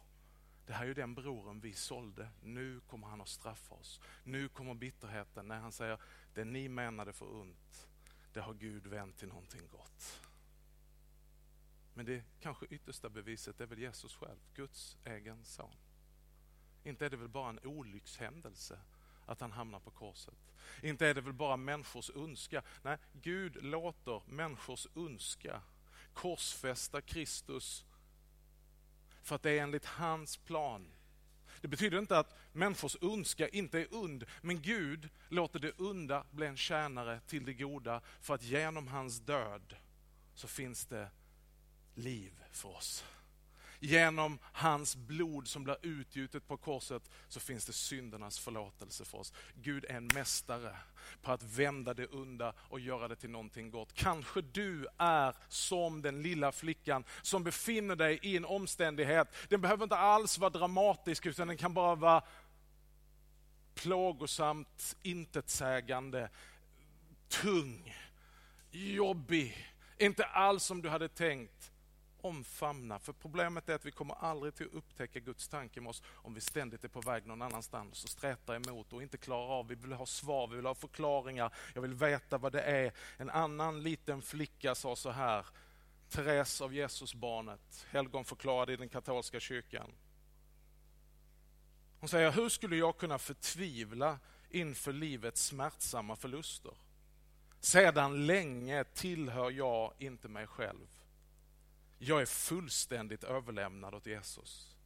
det 0.67 0.73
här 0.73 0.83
är 0.83 0.89
ju 0.89 0.95
den 0.95 1.15
broren 1.15 1.61
vi 1.61 1.73
sålde. 1.73 2.29
Nu 2.43 2.81
kommer 2.81 3.07
han 3.07 3.21
att 3.21 3.29
straffa 3.29 3.75
oss. 3.75 4.01
Nu 4.25 4.49
kommer 4.49 4.75
bitterheten. 4.75 5.49
När 5.49 5.59
han 5.59 5.73
säger 5.73 5.99
det 6.35 6.45
ni 6.45 6.69
menade 6.69 7.13
för 7.13 7.35
ont, 7.35 7.89
det 8.33 8.41
har 8.41 8.55
Gud 8.55 8.87
vänt 8.87 9.19
till 9.19 9.29
någonting 9.29 9.69
gott. 9.71 10.21
Men 11.95 12.07
det 12.07 12.25
kanske 12.41 12.67
yttersta 12.67 13.09
beviset 13.09 13.61
är 13.61 13.67
väl 13.67 13.79
Jesus 13.79 14.15
själv, 14.15 14.39
Guds 14.55 14.97
egen 15.05 15.45
son. 15.45 15.75
Inte 16.85 17.07
är 17.07 17.11
det 17.11 17.17
väl 17.17 17.29
bara 17.29 17.51
en 17.51 17.61
olyckshändelse 17.65 18.79
att 19.27 19.41
han 19.41 19.53
hamnar 19.53 19.81
på 19.81 19.91
korset. 19.91 20.35
Inte 20.83 21.07
är 21.07 21.15
det 21.15 21.21
väl 21.21 21.33
bara 21.33 21.57
människors 21.57 22.11
önska. 22.11 22.63
Nej, 22.83 22.99
Gud 23.13 23.65
låter 23.65 24.23
människors 24.27 24.87
önska 24.97 25.63
korsfästa 26.13 27.01
Kristus 27.01 27.85
för 29.23 29.35
att 29.35 29.43
det 29.43 29.51
är 29.51 29.63
enligt 29.63 29.85
hans 29.85 30.37
plan. 30.37 30.93
Det 31.61 31.69
betyder 31.69 31.99
inte 31.99 32.19
att 32.19 32.37
människors 32.53 32.97
önska 33.03 33.49
inte 33.49 33.81
är 33.81 33.95
und, 33.95 34.25
men 34.41 34.63
Gud 34.63 35.09
låter 35.29 35.59
det 35.59 35.73
onda 35.73 36.25
bli 36.31 36.47
en 36.47 36.57
tjänare 36.57 37.21
till 37.27 37.45
det 37.45 37.55
goda 37.55 38.01
för 38.21 38.35
att 38.35 38.43
genom 38.43 38.89
hans 38.89 39.21
död 39.21 39.77
så 40.35 40.49
finns 40.49 40.87
det 40.87 41.11
liv 41.95 42.43
för 42.51 42.69
oss. 42.69 43.05
Genom 43.85 44.39
hans 44.43 44.97
blod 44.97 45.49
som 45.49 45.65
blir 45.65 45.77
utgjutet 45.83 46.49
på 46.49 46.57
korset 46.57 47.11
så 47.29 47.41
finns 47.41 47.65
det 47.67 47.73
syndernas 47.73 48.39
förlåtelse 48.39 49.05
för 49.05 49.19
oss. 49.19 49.33
Gud 49.55 49.85
är 49.85 49.95
en 49.95 50.07
mästare 50.15 50.77
på 51.23 51.33
att 51.33 51.43
vända 51.43 51.95
det 51.95 52.07
onda 52.07 52.55
och 52.59 52.81
göra 52.81 53.09
det 53.09 53.17
till 53.17 53.31
någonting 53.31 53.71
gott. 53.71 53.95
Kanske 53.95 54.41
du 54.41 54.87
är 54.99 55.35
som 55.49 56.03
den 56.03 56.23
lilla 56.23 56.53
flickan 56.53 57.05
som 57.23 57.45
befinner 57.45 57.97
dig 57.97 58.19
i 58.23 58.37
en 58.37 58.45
omständighet. 58.45 59.29
Den 59.49 59.61
behöver 59.61 59.85
inte 59.85 59.97
alls 59.97 60.39
vara 60.39 60.51
dramatisk 60.51 61.27
utan 61.27 61.49
den 61.49 61.57
kan 61.57 61.75
bara 61.75 61.95
vara 61.95 62.25
plågosamt, 63.75 64.97
intetsägande, 65.03 66.31
tung, 67.29 67.97
jobbig, 68.71 69.73
inte 69.99 70.25
alls 70.25 70.65
som 70.65 70.83
du 70.83 70.89
hade 70.89 71.09
tänkt 71.09 71.72
omfamna. 72.23 72.99
För 72.99 73.13
problemet 73.13 73.69
är 73.69 73.75
att 73.75 73.87
vi 73.87 73.91
kommer 73.91 74.15
aldrig 74.15 74.55
till 74.55 74.67
att 74.67 74.75
upptäcka 74.75 75.21
Guds 75.21 75.49
tanke 75.49 75.81
med 75.81 75.91
oss 75.91 76.03
om 76.07 76.35
vi 76.35 76.41
ständigt 76.41 76.85
är 76.85 76.89
på 76.89 77.01
väg 77.01 77.27
någon 77.27 77.43
annanstans 77.43 78.05
och 78.05 78.11
strätar 78.11 78.55
emot 78.55 78.93
och 78.93 79.03
inte 79.03 79.19
klarar 79.19 79.49
av. 79.49 79.69
Vi 79.69 79.75
vill 79.75 79.93
ha 79.93 80.07
svar, 80.07 80.49
vi 80.49 80.57
vill 80.57 80.67
ha 80.67 80.75
förklaringar. 80.75 81.55
Jag 81.75 81.83
vill 81.83 81.95
veta 81.95 82.39
vad 82.39 82.53
det 82.53 82.63
är. 82.63 82.93
En 83.17 83.31
annan 83.31 83.83
liten 83.83 84.23
flicka 84.23 84.75
sa 84.75 84.97
så 84.97 85.11
här, 85.11 85.47
Therese 86.09 86.61
av 86.61 86.75
Jesusbarnet, 86.75 87.87
helgonförklarad 87.91 88.71
i 88.71 88.77
den 88.77 88.89
katolska 88.89 89.41
kyrkan. 89.41 89.93
Hon 92.01 92.09
säger, 92.09 92.33
hur 92.33 92.49
skulle 92.49 92.77
jag 92.77 92.97
kunna 92.97 93.19
förtvivla 93.19 94.19
inför 94.51 94.93
livets 94.93 95.45
smärtsamma 95.45 96.17
förluster? 96.17 96.73
Sedan 97.61 98.27
länge 98.27 98.85
tillhör 98.85 99.51
jag 99.51 99.93
inte 99.99 100.29
mig 100.29 100.47
själv. 100.47 101.02
Jag 102.05 102.23
är 102.23 102.27
fullständigt 102.27 103.25
överlämnad 103.25 103.95
åt 103.95 104.07
Jesus. 104.07 104.77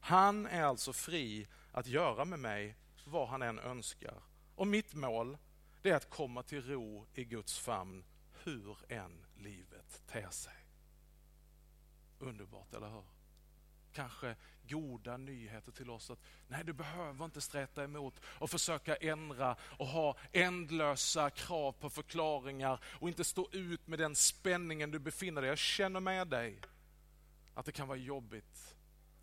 Han 0.00 0.46
är 0.46 0.62
alltså 0.62 0.92
fri 0.92 1.48
att 1.72 1.86
göra 1.86 2.24
med 2.24 2.38
mig 2.38 2.76
vad 3.04 3.28
han 3.28 3.42
än 3.42 3.58
önskar. 3.58 4.22
Och 4.54 4.66
mitt 4.66 4.94
mål 4.94 5.38
det 5.82 5.90
är 5.90 5.96
att 5.96 6.10
komma 6.10 6.42
till 6.42 6.62
ro 6.62 7.06
i 7.14 7.24
Guds 7.24 7.58
famn 7.58 8.04
hur 8.44 8.78
än 8.88 9.26
livet 9.36 10.02
ter 10.06 10.30
sig. 10.30 10.66
Underbart, 12.18 12.74
eller 12.74 12.88
hur? 12.88 13.04
Kanske 13.92 14.36
goda 14.68 15.16
nyheter 15.16 15.72
till 15.72 15.90
oss 15.90 16.10
att 16.10 16.18
nej, 16.48 16.64
du 16.64 16.72
behöver 16.72 17.24
inte 17.24 17.40
sträta 17.40 17.84
emot 17.84 18.20
och 18.24 18.50
försöka 18.50 18.96
ändra 18.96 19.56
och 19.62 19.86
ha 19.86 20.16
ändlösa 20.32 21.30
krav 21.30 21.72
på 21.72 21.90
förklaringar 21.90 22.80
och 22.84 23.08
inte 23.08 23.24
stå 23.24 23.48
ut 23.52 23.86
med 23.86 23.98
den 23.98 24.16
spänningen 24.16 24.90
du 24.90 24.98
befinner 24.98 25.40
dig 25.40 25.48
Jag 25.48 25.58
känner 25.58 26.00
med 26.00 26.28
dig 26.28 26.60
att 27.54 27.66
det 27.66 27.72
kan 27.72 27.88
vara 27.88 27.98
jobbigt, 27.98 28.76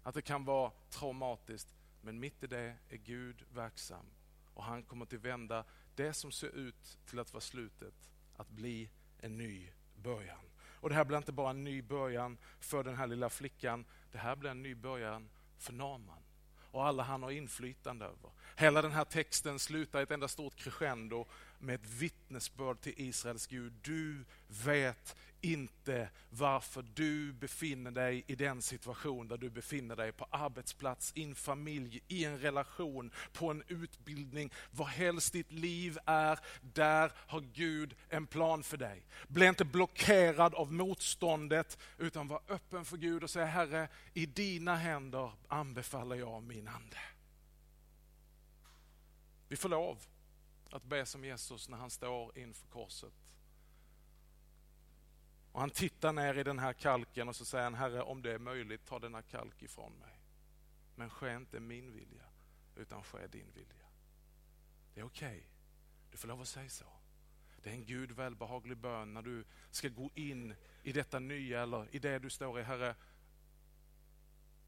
att 0.03 0.15
det 0.15 0.21
kan 0.21 0.45
vara 0.45 0.71
traumatiskt. 0.89 1.75
Men 2.01 2.19
mitt 2.19 2.43
i 2.43 2.47
det 2.47 2.75
är 2.89 2.97
Gud 2.97 3.43
verksam 3.53 4.05
och 4.53 4.63
han 4.63 4.83
kommer 4.83 5.05
att 5.05 5.13
vända 5.13 5.65
det 5.95 6.13
som 6.13 6.31
ser 6.31 6.55
ut 6.55 6.97
till 7.05 7.19
att 7.19 7.33
vara 7.33 7.41
slutet 7.41 8.09
att 8.35 8.49
bli 8.49 8.89
en 9.19 9.37
ny 9.37 9.69
början. 9.95 10.49
Och 10.81 10.89
det 10.89 10.95
här 10.95 11.05
blir 11.05 11.17
inte 11.17 11.31
bara 11.31 11.49
en 11.49 11.63
ny 11.63 11.81
början 11.81 12.37
för 12.59 12.83
den 12.83 12.95
här 12.95 13.07
lilla 13.07 13.29
flickan, 13.29 13.85
det 14.11 14.17
här 14.17 14.35
blir 14.35 14.49
en 14.49 14.63
ny 14.63 14.75
början 14.75 15.29
för 15.57 15.73
Naman 15.73 16.23
och 16.71 16.85
alla 16.85 17.03
han 17.03 17.23
har 17.23 17.31
inflytande 17.31 18.05
över. 18.05 18.31
Hela 18.55 18.81
den 18.81 18.91
här 18.91 19.05
texten 19.05 19.59
slutar 19.59 19.99
i 19.99 20.03
ett 20.03 20.11
enda 20.11 20.27
stort 20.27 20.55
crescendo 20.55 21.25
med 21.59 21.75
ett 21.75 21.89
vittnesbörd 21.89 22.81
till 22.81 22.93
Israels 22.97 23.47
Gud. 23.47 23.73
Du 23.81 24.25
vet 24.47 25.15
inte 25.41 26.09
varför 26.29 26.81
du 26.81 27.33
befinner 27.33 27.91
dig 27.91 28.23
i 28.27 28.35
den 28.35 28.61
situation 28.61 29.27
där 29.27 29.37
du 29.37 29.49
befinner 29.49 29.95
dig 29.95 30.11
på 30.11 30.27
arbetsplats, 30.29 31.11
i 31.15 31.23
en 31.23 31.35
familj, 31.35 32.01
i 32.07 32.25
en 32.25 32.39
relation, 32.39 33.11
på 33.33 33.51
en 33.51 33.63
utbildning. 33.67 34.51
Vad 34.71 34.87
helst 34.87 35.33
ditt 35.33 35.51
liv 35.51 35.97
är, 36.05 36.39
där 36.61 37.11
har 37.15 37.41
Gud 37.41 37.95
en 38.09 38.27
plan 38.27 38.63
för 38.63 38.77
dig. 38.77 39.05
Bli 39.27 39.45
inte 39.45 39.65
blockerad 39.65 40.55
av 40.55 40.73
motståndet 40.73 41.77
utan 41.97 42.27
var 42.27 42.41
öppen 42.47 42.85
för 42.85 42.97
Gud 42.97 43.23
och 43.23 43.29
säg 43.29 43.45
Herre, 43.45 43.87
i 44.13 44.25
dina 44.25 44.75
händer 44.75 45.31
anbefaller 45.47 46.15
jag 46.15 46.43
min 46.43 46.67
ande. 46.67 46.97
Vi 49.47 49.55
får 49.55 49.69
lov 49.69 49.97
att 50.69 50.83
be 50.83 51.05
som 51.05 51.25
Jesus 51.25 51.69
när 51.69 51.77
han 51.77 51.89
står 51.89 52.37
inför 52.37 52.67
korset 52.67 53.13
och 55.59 55.63
han 55.63 55.69
tittar 55.69 56.13
ner 56.13 56.37
i 56.37 56.43
den 56.43 56.59
här 56.59 56.73
kalken 56.73 57.29
och 57.29 57.35
så 57.35 57.45
säger 57.45 57.63
han, 57.63 57.73
Herre 57.73 58.01
om 58.01 58.21
det 58.21 58.33
är 58.33 58.39
möjligt, 58.39 58.85
ta 58.85 58.99
denna 58.99 59.21
kalk 59.21 59.63
ifrån 59.63 59.93
mig. 59.93 60.19
Men 60.95 61.09
ske 61.09 61.35
inte 61.35 61.59
min 61.59 61.93
vilja, 61.93 62.23
utan 62.75 63.03
ske 63.03 63.27
din 63.27 63.51
vilja. 63.51 63.85
Det 64.93 64.99
är 64.99 65.05
okej. 65.05 65.27
Okay. 65.27 65.43
Du 66.11 66.17
får 66.17 66.27
lov 66.27 66.41
att 66.41 66.47
säga 66.47 66.69
så. 66.69 66.85
Det 67.63 67.69
är 67.69 67.73
en 67.73 67.85
Gud 67.85 68.11
välbehaglig 68.11 68.77
bön 68.77 69.13
när 69.13 69.21
du 69.21 69.45
ska 69.71 69.89
gå 69.89 70.09
in 70.15 70.55
i 70.83 70.91
detta 70.91 71.19
nya 71.19 71.61
eller 71.61 71.95
i 71.95 71.99
det 71.99 72.19
du 72.19 72.29
står 72.29 72.59
i. 72.59 72.63
Herre, 72.63 72.95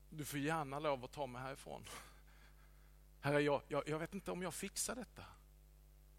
du 0.09 0.25
får 0.25 0.39
gärna 0.39 0.79
lov 0.79 1.05
att 1.05 1.11
ta 1.11 1.27
mig 1.27 1.41
härifrån. 1.41 1.85
Herre, 3.21 3.41
jag, 3.41 3.61
jag, 3.67 3.89
jag 3.89 3.99
vet 3.99 4.13
inte 4.13 4.31
om 4.31 4.41
jag 4.41 4.53
fixar 4.53 4.95
detta. 4.95 5.23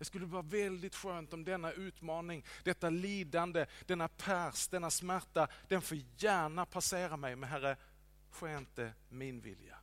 Det 0.02 0.06
skulle 0.06 0.26
vara 0.26 0.42
väldigt 0.42 0.94
skönt 0.94 1.32
om 1.32 1.44
denna 1.44 1.72
utmaning, 1.72 2.44
detta 2.64 2.90
lidande, 2.90 3.66
denna 3.86 4.08
pärs, 4.08 4.68
denna 4.68 4.90
smärta, 4.90 5.48
den 5.68 5.82
får 5.82 5.98
gärna 6.16 6.66
passera 6.66 7.16
mig. 7.16 7.36
Men 7.36 7.48
Herre, 7.48 7.76
ske 8.30 8.56
inte 8.56 8.94
min 9.08 9.40
vilja. 9.40 9.78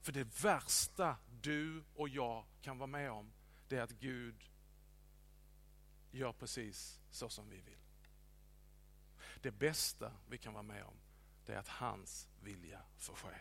För 0.00 0.12
det 0.12 0.44
värsta 0.44 1.16
du 1.40 1.84
och 1.94 2.08
jag 2.08 2.44
kan 2.62 2.78
vara 2.78 2.86
med 2.86 3.10
om, 3.10 3.32
det 3.68 3.76
är 3.76 3.82
att 3.82 3.90
Gud 3.90 4.50
gör 6.10 6.32
precis 6.32 7.00
så 7.10 7.28
som 7.28 7.48
vi 7.48 7.60
vill. 7.60 7.82
Det 9.40 9.50
bästa 9.50 10.12
vi 10.28 10.38
kan 10.38 10.52
vara 10.52 10.62
med 10.62 10.84
om, 10.84 10.96
det 11.46 11.52
är 11.52 11.58
att 11.58 11.68
hans 11.68 12.28
vilja 12.42 12.80
får 12.98 13.14
ske. 13.14 13.36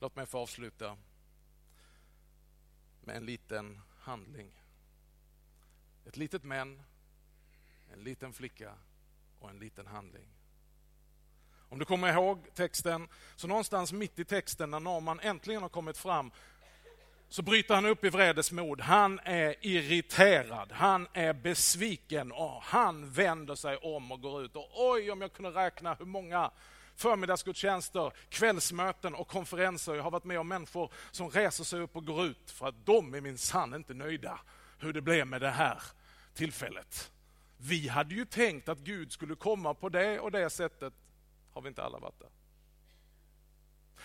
Låt 0.00 0.16
mig 0.16 0.26
få 0.26 0.38
avsluta 0.38 0.96
med 3.06 3.16
en 3.16 3.26
liten 3.26 3.80
handling. 4.00 4.62
Ett 6.06 6.16
litet 6.16 6.44
men, 6.44 6.82
en 7.92 8.04
liten 8.04 8.32
flicka 8.32 8.74
och 9.38 9.50
en 9.50 9.58
liten 9.58 9.86
handling. 9.86 10.28
Om 11.68 11.78
du 11.78 11.84
kommer 11.84 12.12
ihåg 12.12 12.54
texten, 12.54 13.08
så 13.36 13.46
någonstans 13.46 13.92
mitt 13.92 14.18
i 14.18 14.24
texten 14.24 14.70
när 14.70 14.80
Norman 14.80 15.20
äntligen 15.20 15.62
har 15.62 15.68
kommit 15.68 15.98
fram 15.98 16.30
så 17.28 17.42
bryter 17.42 17.74
han 17.74 17.86
upp 17.86 18.04
i 18.04 18.08
vredesmod. 18.08 18.80
Han 18.80 19.20
är 19.24 19.54
irriterad, 19.60 20.72
han 20.72 21.08
är 21.12 21.32
besviken 21.32 22.32
och 22.32 22.62
han 22.62 23.10
vänder 23.10 23.54
sig 23.54 23.76
om 23.76 24.12
och 24.12 24.20
går 24.20 24.44
ut. 24.44 24.56
Och 24.56 24.70
oj, 24.74 25.10
om 25.10 25.20
jag 25.20 25.32
kunde 25.32 25.50
räkna 25.50 25.94
hur 25.94 26.06
många 26.06 26.50
förmiddagsgudstjänster, 26.96 28.12
kvällsmöten 28.28 29.14
och 29.14 29.28
konferenser 29.28 29.94
jag 29.94 30.02
har 30.02 30.10
varit 30.10 30.24
med 30.24 30.40
om 30.40 30.48
människor 30.48 30.92
som 31.10 31.30
reser 31.30 31.64
sig 31.64 31.80
upp 31.80 31.96
och 31.96 32.06
går 32.06 32.24
ut 32.24 32.50
för 32.50 32.68
att 32.68 32.86
de 32.86 33.14
är 33.14 33.20
minsann 33.20 33.74
inte 33.74 33.94
nöjda 33.94 34.40
hur 34.78 34.92
det 34.92 35.00
blev 35.00 35.26
med 35.26 35.40
det 35.40 35.50
här 35.50 35.82
tillfället. 36.34 37.12
Vi 37.56 37.88
hade 37.88 38.14
ju 38.14 38.24
tänkt 38.24 38.68
att 38.68 38.78
Gud 38.78 39.12
skulle 39.12 39.34
komma 39.34 39.74
på 39.74 39.88
det 39.88 40.20
och 40.20 40.30
det 40.30 40.50
sättet. 40.50 40.94
Har 41.52 41.62
vi 41.62 41.68
inte 41.68 41.82
alla 41.82 41.98
varit 41.98 42.18
där? 42.18 42.28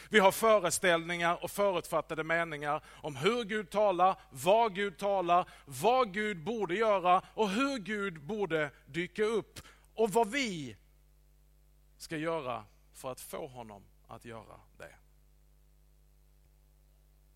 Vi 0.10 0.20
har 0.20 0.32
föreställningar 0.32 1.44
och 1.44 1.52
förutfattade 1.52 2.24
meningar 2.24 2.84
om 2.88 3.16
hur 3.16 3.44
Gud 3.44 3.70
talar, 3.70 4.16
vad 4.30 4.76
Gud 4.76 4.98
talar, 4.98 5.50
vad 5.66 6.14
Gud 6.14 6.44
borde 6.44 6.76
göra 6.76 7.22
och 7.34 7.50
hur 7.50 7.78
Gud 7.78 8.22
borde 8.22 8.72
dyka 8.86 9.24
upp 9.24 9.60
och 9.96 10.10
vad 10.10 10.32
vi 10.32 10.78
ska 11.98 12.18
göra 12.18 12.66
för 13.02 13.12
att 13.12 13.22
få 13.22 13.48
honom 13.48 13.84
att 14.08 14.26
göra 14.26 14.60
det. 14.78 14.96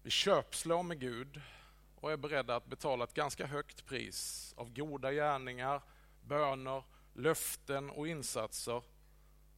Vi 0.04 0.10
köpslår 0.10 0.84
med 0.84 1.00
Gud 1.00 1.42
och 1.96 2.12
är 2.12 2.18
beredda 2.18 2.56
att 2.56 2.66
betala 2.66 3.04
ett 3.04 3.14
ganska 3.14 3.46
högt 3.46 3.86
pris 3.86 4.54
av 4.58 4.74
goda 4.74 5.12
gärningar, 5.12 5.82
böner, 6.22 6.84
löften 7.14 7.90
och 7.90 8.08
insatser 8.08 8.84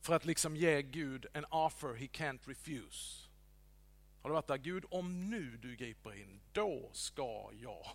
för 0.02 0.16
att 0.16 0.26
liksom 0.26 0.56
ge 0.56 0.82
Gud 0.82 1.26
en 1.34 1.46
offer 1.46 1.94
he 1.94 2.06
can't 2.06 2.48
refuse. 2.48 3.28
Har 4.22 4.30
du 4.30 4.34
varit 4.34 4.48
där? 4.48 4.58
Gud, 4.58 4.86
om 4.92 5.30
nu 5.30 5.58
du 5.58 5.76
griper 5.76 6.22
in, 6.22 6.42
då 6.52 6.90
ska 6.94 7.50
jag 7.54 7.88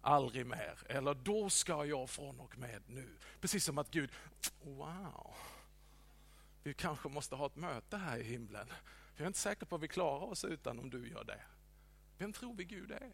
aldrig 0.00 0.46
mer. 0.46 0.78
Eller 0.88 1.14
då 1.14 1.50
ska 1.50 1.84
jag 1.84 2.10
från 2.10 2.40
och 2.40 2.58
med 2.58 2.82
nu. 2.86 3.18
Precis 3.40 3.64
som 3.64 3.78
att 3.78 3.90
Gud, 3.90 4.10
wow, 4.62 5.34
vi 6.66 6.74
kanske 6.74 7.08
måste 7.08 7.34
ha 7.34 7.46
ett 7.46 7.56
möte 7.56 7.96
här 7.96 8.18
i 8.18 8.22
himlen. 8.22 8.72
Jag 9.16 9.22
är 9.22 9.26
inte 9.26 9.38
säker 9.38 9.66
på 9.66 9.76
att 9.76 9.82
vi 9.82 9.88
klarar 9.88 10.24
oss 10.24 10.44
utan 10.44 10.78
om 10.78 10.90
du 10.90 11.08
gör 11.08 11.24
det. 11.24 11.40
Vem 12.18 12.32
tror 12.32 12.54
vi 12.54 12.64
Gud 12.64 12.90
är? 12.90 13.10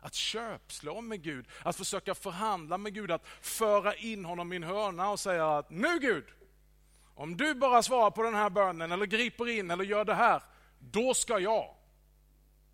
Att 0.00 0.14
köpslå 0.14 1.00
med 1.00 1.22
Gud, 1.22 1.46
att 1.62 1.76
försöka 1.76 2.14
förhandla 2.14 2.78
med 2.78 2.94
Gud, 2.94 3.10
att 3.10 3.26
föra 3.40 3.94
in 3.94 4.24
honom 4.24 4.52
i 4.52 4.56
en 4.56 4.62
hörna 4.62 5.10
och 5.10 5.20
säga 5.20 5.58
att 5.58 5.70
nu 5.70 5.98
Gud, 5.98 6.24
om 7.14 7.36
du 7.36 7.54
bara 7.54 7.82
svarar 7.82 8.10
på 8.10 8.22
den 8.22 8.34
här 8.34 8.50
bönen 8.50 8.92
eller 8.92 9.06
griper 9.06 9.48
in 9.48 9.70
eller 9.70 9.84
gör 9.84 10.04
det 10.04 10.14
här, 10.14 10.42
då 10.78 11.14
ska 11.14 11.38
jag. 11.38 11.74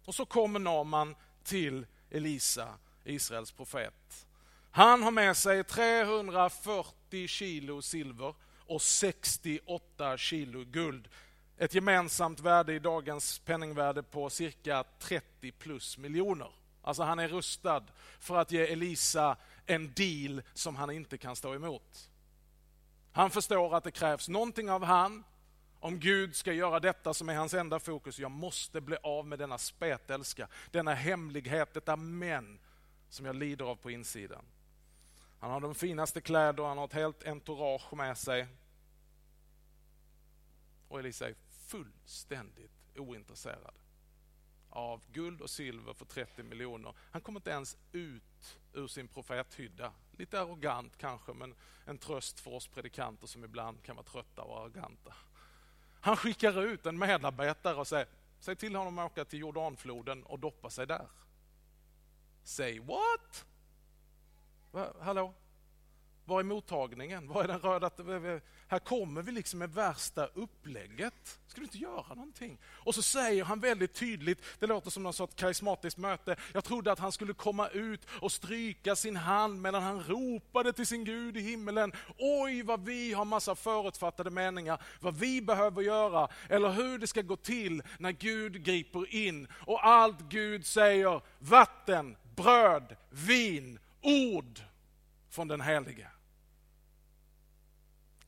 Och 0.04 0.14
så 0.14 0.26
kommer 0.26 0.58
Naman 0.58 1.16
till 1.44 1.86
Elisa, 2.10 2.68
Israels 3.04 3.52
profet. 3.52 4.26
Han 4.70 5.02
har 5.02 5.10
med 5.10 5.36
sig 5.36 5.64
340 5.64 7.26
kilo 7.26 7.82
silver 7.82 8.34
och 8.70 8.82
68 8.82 10.16
kilo 10.16 10.64
guld. 10.64 11.08
Ett 11.56 11.74
gemensamt 11.74 12.40
värde 12.40 12.74
i 12.74 12.78
dagens 12.78 13.38
penningvärde 13.38 14.02
på 14.02 14.30
cirka 14.30 14.84
30 14.98 15.52
plus 15.52 15.98
miljoner. 15.98 16.52
Alltså 16.82 17.02
han 17.02 17.18
är 17.18 17.28
rustad 17.28 17.84
för 18.20 18.36
att 18.36 18.52
ge 18.52 18.72
Elisa 18.72 19.36
en 19.66 19.92
deal 19.92 20.42
som 20.54 20.76
han 20.76 20.90
inte 20.90 21.18
kan 21.18 21.36
stå 21.36 21.54
emot. 21.54 22.10
Han 23.12 23.30
förstår 23.30 23.76
att 23.76 23.84
det 23.84 23.90
krävs 23.90 24.28
någonting 24.28 24.70
av 24.70 24.84
han 24.84 25.24
om 25.80 26.00
Gud 26.00 26.36
ska 26.36 26.52
göra 26.52 26.80
detta 26.80 27.14
som 27.14 27.28
är 27.28 27.34
hans 27.34 27.54
enda 27.54 27.78
fokus. 27.78 28.18
Jag 28.18 28.30
måste 28.30 28.80
bli 28.80 28.96
av 29.02 29.26
med 29.26 29.38
denna 29.38 29.58
spetälska, 29.58 30.48
denna 30.70 30.94
hemlighet, 30.94 31.74
detta 31.74 31.96
men 31.96 32.58
som 33.08 33.26
jag 33.26 33.36
lider 33.36 33.64
av 33.64 33.76
på 33.76 33.90
insidan. 33.90 34.44
Han 35.40 35.50
har 35.50 35.60
de 35.60 35.74
finaste 35.74 36.20
kläder, 36.20 36.62
han 36.62 36.78
har 36.78 36.84
ett 36.84 36.92
helt 36.92 37.26
entourage 37.26 37.92
med 37.92 38.18
sig. 38.18 38.46
Och 40.90 40.98
Elisa 40.98 41.28
är 41.28 41.34
fullständigt 41.50 42.72
ointresserad 42.96 43.74
av 44.70 45.02
guld 45.12 45.40
och 45.40 45.50
silver 45.50 45.94
för 45.94 46.04
30 46.04 46.42
miljoner. 46.42 46.94
Han 47.10 47.22
kommer 47.22 47.40
inte 47.40 47.50
ens 47.50 47.76
ut 47.92 48.58
ur 48.72 48.86
sin 48.86 49.08
profethydda. 49.08 49.92
Lite 50.12 50.40
arrogant 50.40 50.96
kanske, 50.96 51.32
men 51.32 51.54
en 51.84 51.98
tröst 51.98 52.40
för 52.40 52.50
oss 52.50 52.66
predikanter 52.66 53.26
som 53.26 53.44
ibland 53.44 53.82
kan 53.82 53.96
vara 53.96 54.06
trötta 54.06 54.42
och 54.42 54.60
arroganta. 54.60 55.14
Han 56.00 56.16
skickar 56.16 56.62
ut 56.62 56.86
en 56.86 56.98
medarbetare 56.98 57.76
och 57.76 57.86
säger, 57.86 58.06
säg 58.40 58.56
till 58.56 58.76
honom 58.76 58.98
att 58.98 59.12
åka 59.12 59.24
till 59.24 59.38
Jordanfloden 59.38 60.22
och 60.22 60.38
doppa 60.38 60.70
sig 60.70 60.86
där. 60.86 61.08
Say 62.42 62.80
what? 62.80 63.46
Va, 64.70 64.92
hallå? 65.00 65.34
Var 66.30 66.40
är 66.40 66.44
mottagningen? 66.44 67.28
Var 67.28 67.44
är 67.44 67.48
den 67.48 67.60
röda? 67.60 67.90
Eh, 67.98 68.32
eh, 68.32 68.40
här 68.68 68.78
kommer 68.78 69.22
vi 69.22 69.32
liksom 69.32 69.58
med 69.58 69.74
värsta 69.74 70.26
upplägget. 70.26 71.40
Ska 71.46 71.60
du 71.60 71.64
inte 71.64 71.78
göra 71.78 72.14
någonting? 72.14 72.58
Och 72.64 72.94
så 72.94 73.02
säger 73.02 73.44
han 73.44 73.60
väldigt 73.60 73.94
tydligt, 73.94 74.42
det 74.58 74.66
låter 74.66 74.90
som 74.90 75.02
någon 75.02 75.12
sorts 75.12 75.34
karismatiskt 75.34 75.98
möte. 75.98 76.36
Jag 76.52 76.64
trodde 76.64 76.92
att 76.92 76.98
han 76.98 77.12
skulle 77.12 77.32
komma 77.32 77.68
ut 77.68 78.06
och 78.20 78.32
stryka 78.32 78.96
sin 78.96 79.16
hand 79.16 79.62
medan 79.62 79.82
han 79.82 80.04
ropade 80.04 80.72
till 80.72 80.86
sin 80.86 81.04
Gud 81.04 81.36
i 81.36 81.40
himmelen. 81.40 81.92
Oj, 82.18 82.62
vad 82.62 82.84
vi 82.84 83.12
har 83.12 83.24
massa 83.24 83.54
förutfattade 83.54 84.30
meningar, 84.30 84.82
vad 85.00 85.16
vi 85.16 85.42
behöver 85.42 85.82
göra 85.82 86.28
eller 86.48 86.70
hur 86.70 86.98
det 86.98 87.06
ska 87.06 87.22
gå 87.22 87.36
till 87.36 87.82
när 87.98 88.12
Gud 88.12 88.64
griper 88.64 89.14
in. 89.14 89.48
Och 89.52 89.86
allt 89.86 90.20
Gud 90.28 90.66
säger, 90.66 91.20
vatten, 91.38 92.16
bröd, 92.36 92.96
vin, 93.10 93.78
ord 94.02 94.60
från 95.30 95.48
den 95.48 95.60
Helige 95.60 96.10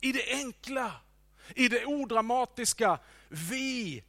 i 0.02 0.12
det 0.12 0.32
enkla, 0.32 0.92
i 1.56 1.68
det 1.68 1.86
odramatiska. 1.86 2.98
Vi 3.28 4.04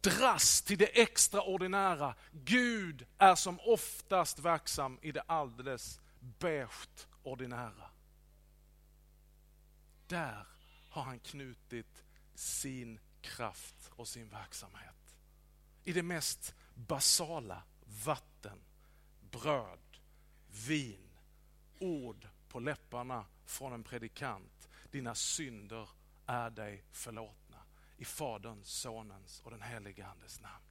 dras 0.00 0.62
till 0.62 0.78
det 0.78 1.02
extraordinära. 1.02 2.14
Gud 2.32 3.06
är 3.18 3.34
som 3.34 3.60
oftast 3.60 4.38
verksam 4.38 4.98
i 5.02 5.12
det 5.12 5.20
alldeles 5.20 6.00
beige 6.20 7.06
ordinära. 7.22 7.90
Där 10.06 10.46
har 10.90 11.02
han 11.02 11.18
knutit 11.18 12.04
sin 12.34 13.00
kraft 13.20 13.90
och 13.90 14.08
sin 14.08 14.28
verksamhet. 14.28 15.16
I 15.84 15.92
det 15.92 16.02
mest 16.02 16.54
basala, 16.74 17.62
vatten, 18.04 18.58
bröd, 19.30 19.98
vin, 20.66 21.08
ord 21.78 22.28
på 22.48 22.60
läpparna 22.60 23.24
från 23.46 23.72
en 23.72 23.84
predikant 23.84 24.61
dina 24.92 25.14
synder 25.14 25.88
är 26.26 26.50
dig 26.50 26.84
förlåtna. 26.90 27.58
I 27.96 28.04
Faderns, 28.04 28.80
Sonens 28.80 29.40
och 29.44 29.50
den 29.50 29.62
helige 29.62 30.06
Andes 30.06 30.40
namn. 30.40 30.64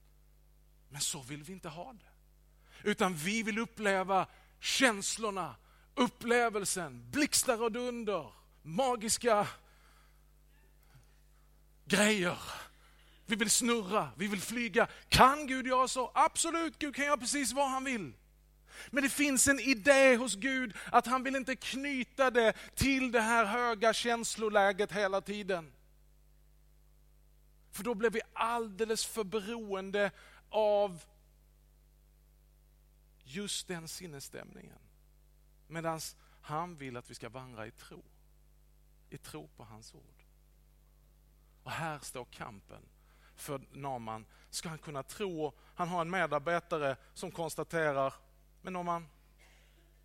Men 0.90 1.02
så 1.02 1.22
vill 1.22 1.44
vi 1.44 1.54
inte 1.54 1.70
ha 1.70 1.94
det. 1.94 2.12
Utan 2.90 3.16
vi 3.16 3.44
vill 3.44 3.60
uppleva 3.60 4.28
känslorna, 4.60 5.56
upplevelsen, 5.96 7.12
blixtar 7.12 7.62
och 7.62 7.72
dunder, 7.72 8.34
magiska 8.62 9.48
grejer. 11.86 12.38
Vi 13.26 13.36
vill 13.36 13.50
snurra, 13.50 14.12
vi 14.18 14.28
vill 14.28 14.42
flyga. 14.42 14.88
Kan 15.10 15.48
Gud 15.48 15.68
göra 15.68 15.88
så? 15.88 16.12
Absolut, 16.14 16.80
Gud 16.80 16.96
kan 16.96 17.06
göra 17.06 17.18
precis 17.18 17.54
vad 17.54 17.70
han 17.70 17.84
vill. 17.84 18.14
Men 18.90 19.04
det 19.04 19.10
finns 19.10 19.48
en 19.48 19.60
idé 19.60 20.16
hos 20.16 20.36
Gud 20.36 20.78
att 20.92 21.08
han 21.08 21.24
vill 21.24 21.36
inte 21.36 21.56
knyta 21.56 22.32
det 22.32 22.54
till 22.76 23.12
det 23.12 23.22
här 23.22 23.46
höga 23.46 23.94
känsloläget 23.94 24.92
hela 24.92 25.22
tiden. 25.22 25.72
För 27.72 27.84
då 27.84 27.96
blir 27.96 28.10
vi 28.10 28.22
alldeles 28.34 29.06
för 29.06 29.24
beroende 29.24 30.12
av 30.50 31.04
just 33.24 33.68
den 33.68 33.88
sinnesstämningen. 33.88 34.80
Medan 35.68 36.00
han 36.42 36.76
vill 36.76 36.98
att 36.98 37.10
vi 37.10 37.16
ska 37.16 37.30
vandra 37.30 37.68
i 37.68 37.72
tro. 37.72 38.04
I 39.10 39.18
tro 39.18 39.48
på 39.48 39.64
hans 39.64 39.94
ord. 39.94 40.24
Och 41.64 41.72
här 41.72 42.00
står 42.00 42.26
kampen 42.26 42.82
för 43.36 43.62
Naman. 43.72 44.26
Ska 44.50 44.70
han 44.70 44.78
kunna 44.78 45.04
tro? 45.04 45.54
Han 45.76 45.88
har 45.88 46.02
en 46.02 46.10
medarbetare 46.10 46.96
som 47.14 47.32
konstaterar 47.32 48.14
men 48.62 48.76
om 48.76 48.86
man, 48.86 49.08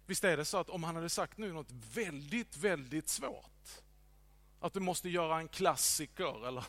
visst 0.06 0.24
är 0.24 0.36
det 0.36 0.44
så 0.44 0.58
att 0.58 0.70
om 0.70 0.84
han 0.84 0.96
hade 0.96 1.08
sagt 1.08 1.38
nu 1.38 1.52
något 1.52 1.72
väldigt, 1.94 2.56
väldigt 2.56 3.08
svårt, 3.08 3.82
att 4.60 4.72
du 4.72 4.80
måste 4.80 5.08
göra 5.08 5.38
en 5.38 5.48
klassiker 5.48 6.46
eller 6.46 6.64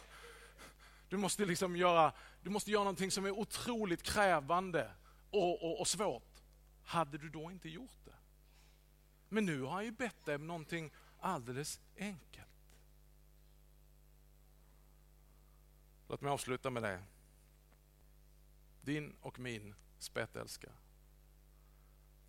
du 1.10 1.18
måste, 1.18 1.46
liksom 1.46 1.76
göra, 1.76 2.14
du 2.42 2.50
måste 2.50 2.72
göra 2.72 2.84
någonting 2.84 3.12
som 3.12 3.26
är 3.26 3.32
otroligt 3.32 4.04
krävande 4.04 4.92
och, 5.30 5.64
och, 5.64 5.80
och 5.80 5.88
svårt. 5.88 6.44
Hade 6.84 7.18
du 7.18 7.30
då 7.30 7.52
inte 7.52 7.70
gjort 7.70 8.06
det? 8.06 8.16
Men 9.30 9.46
nu 9.46 9.62
har 9.62 9.72
han 9.72 9.86
ju 9.86 9.92
bett 9.92 10.26
dig 10.26 10.36
om 10.36 10.48
någonting 10.48 10.92
alldeles 11.20 11.80
enkelt. 11.98 12.48
Låt 16.08 16.22
mig 16.22 16.32
avsluta 16.32 16.70
med 16.70 16.84
det. 16.84 17.04
Din 18.82 19.16
och 19.22 19.40
min 19.40 19.76
spetälska. 20.00 20.70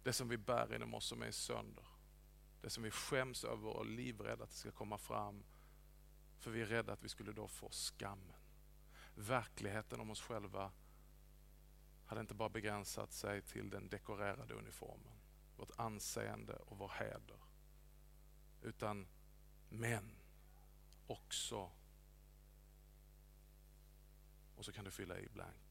Det 0.03 0.13
som 0.13 0.29
vi 0.29 0.37
bär 0.37 0.75
inom 0.75 0.95
oss 0.95 1.05
som 1.05 1.23
är 1.23 1.31
sönder. 1.31 1.87
Det 2.61 2.71
som 2.71 2.83
vi 2.83 2.91
skäms 2.91 3.45
över 3.45 3.69
och 3.69 3.85
är 3.85 3.89
livrädda 3.89 4.45
att 4.45 4.51
det 4.51 4.57
ska 4.57 4.71
komma 4.71 4.99
fram. 4.99 5.45
För 6.39 6.51
vi 6.51 6.63
är 6.63 6.67
rädda 6.67 6.93
att 6.93 7.05
vi 7.05 7.09
skulle 7.09 7.33
då 7.33 7.49
få 7.49 7.71
skammen. 7.71 8.37
Verkligheten 9.15 10.01
om 10.01 10.11
oss 10.11 10.21
själva 10.21 10.73
hade 12.07 12.21
inte 12.21 12.35
bara 12.35 12.49
begränsat 12.49 13.13
sig 13.13 13.43
till 13.43 13.71
den 13.71 13.89
dekorerade 13.89 14.55
uniformen, 14.55 15.19
vårt 15.57 15.71
anseende 15.77 16.57
och 16.57 16.79
vår 16.79 16.93
heder. 16.99 17.39
Utan 18.63 19.07
men 19.69 20.17
också, 21.07 21.71
och 24.57 24.65
så 24.65 24.73
kan 24.73 24.85
du 24.85 24.91
fylla 24.91 25.19
i 25.19 25.29
blank. 25.29 25.68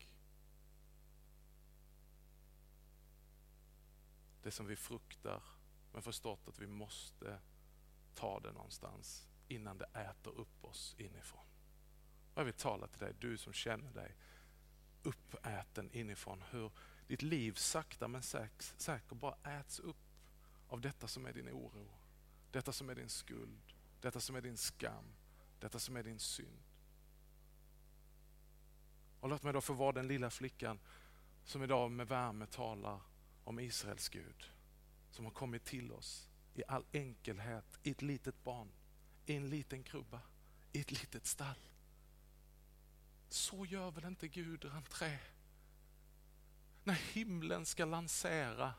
Det 4.47 4.51
som 4.51 4.65
vi 4.65 4.75
fruktar, 4.75 5.43
men 5.93 6.01
förstått 6.01 6.47
att 6.47 6.59
vi 6.59 6.67
måste 6.67 7.39
ta 8.15 8.39
det 8.39 8.51
någonstans 8.51 9.27
innan 9.47 9.77
det 9.77 9.85
äter 9.85 10.31
upp 10.39 10.63
oss 10.63 10.95
inifrån. 10.97 11.45
Och 12.33 12.41
jag 12.41 12.45
vill 12.45 12.53
tala 12.53 12.87
till 12.87 12.99
dig, 12.99 13.13
du 13.19 13.37
som 13.37 13.53
känner 13.53 13.91
dig 13.91 14.15
uppäten 15.03 15.91
inifrån. 15.91 16.43
Hur 16.51 16.71
ditt 17.07 17.21
liv 17.21 17.53
sakta 17.53 18.07
men 18.07 18.21
säkert 18.21 19.09
bara 19.09 19.59
äts 19.59 19.79
upp 19.79 19.97
av 20.67 20.81
detta 20.81 21.07
som 21.07 21.25
är 21.25 21.33
din 21.33 21.49
oro. 21.49 21.89
Detta 22.51 22.71
som 22.71 22.89
är 22.89 22.95
din 22.95 23.09
skuld, 23.09 23.73
detta 24.01 24.19
som 24.19 24.35
är 24.35 24.41
din 24.41 24.57
skam, 24.57 25.15
detta 25.59 25.79
som 25.79 25.95
är 25.95 26.03
din 26.03 26.19
synd. 26.19 26.63
Och 29.19 29.29
låt 29.29 29.43
mig 29.43 29.53
då 29.53 29.61
få 29.61 29.73
vara 29.73 29.91
den 29.91 30.07
lilla 30.07 30.29
flickan 30.29 30.79
som 31.43 31.63
idag 31.63 31.91
med 31.91 32.07
värme 32.07 32.45
talar 32.45 33.01
om 33.47 33.59
Israels 33.59 34.09
Gud. 34.09 34.51
Som 35.11 35.25
har 35.25 35.31
kommit 35.31 35.65
till 35.65 35.91
oss 35.91 36.29
i 36.53 36.63
all 36.67 36.85
enkelhet, 36.91 37.79
i 37.83 37.91
ett 37.91 38.01
litet 38.01 38.43
barn, 38.43 38.71
i 39.25 39.35
en 39.35 39.49
liten 39.49 39.83
krubba, 39.83 40.21
i 40.71 40.79
ett 40.79 40.91
litet 40.91 41.25
stall. 41.25 41.69
Så 43.29 43.65
gör 43.65 43.91
väl 43.91 44.05
inte 44.05 44.27
Gud 44.27 44.65
entré? 44.65 45.17
När 46.83 46.93
himlen 46.93 47.65
ska 47.65 47.85
lansera 47.85 48.73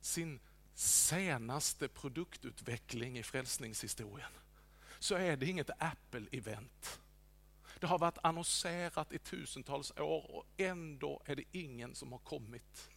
sin 0.00 0.40
senaste 0.74 1.88
produktutveckling 1.88 3.18
i 3.18 3.22
frälsningshistorien 3.22 4.32
så 4.98 5.14
är 5.14 5.36
det 5.36 5.46
inget 5.46 5.70
Apple-event. 5.70 7.00
Det 7.80 7.86
har 7.86 7.98
varit 7.98 8.18
annonserat 8.22 9.12
i 9.12 9.18
tusentals 9.18 9.90
år 9.90 10.30
och 10.30 10.46
ändå 10.56 11.22
är 11.24 11.36
det 11.36 11.44
ingen 11.52 11.94
som 11.94 12.12
har 12.12 12.18
kommit. 12.18 12.90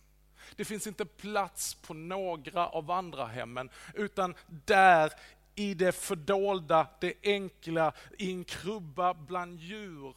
Det 0.56 0.66
finns 0.66 0.88
inte 0.88 1.06
plats 1.06 1.76
på 1.76 1.94
några 1.94 2.68
av 2.68 2.86
vandrarhemmen 2.86 3.70
utan 3.94 4.36
där 4.48 5.14
i 5.56 5.74
det 5.74 5.92
fördolda, 5.92 6.88
det 7.00 7.14
enkla, 7.24 7.94
i 8.18 8.32
en 8.32 8.44
krubba 8.44 9.14
bland 9.14 9.60
djur 9.60 10.16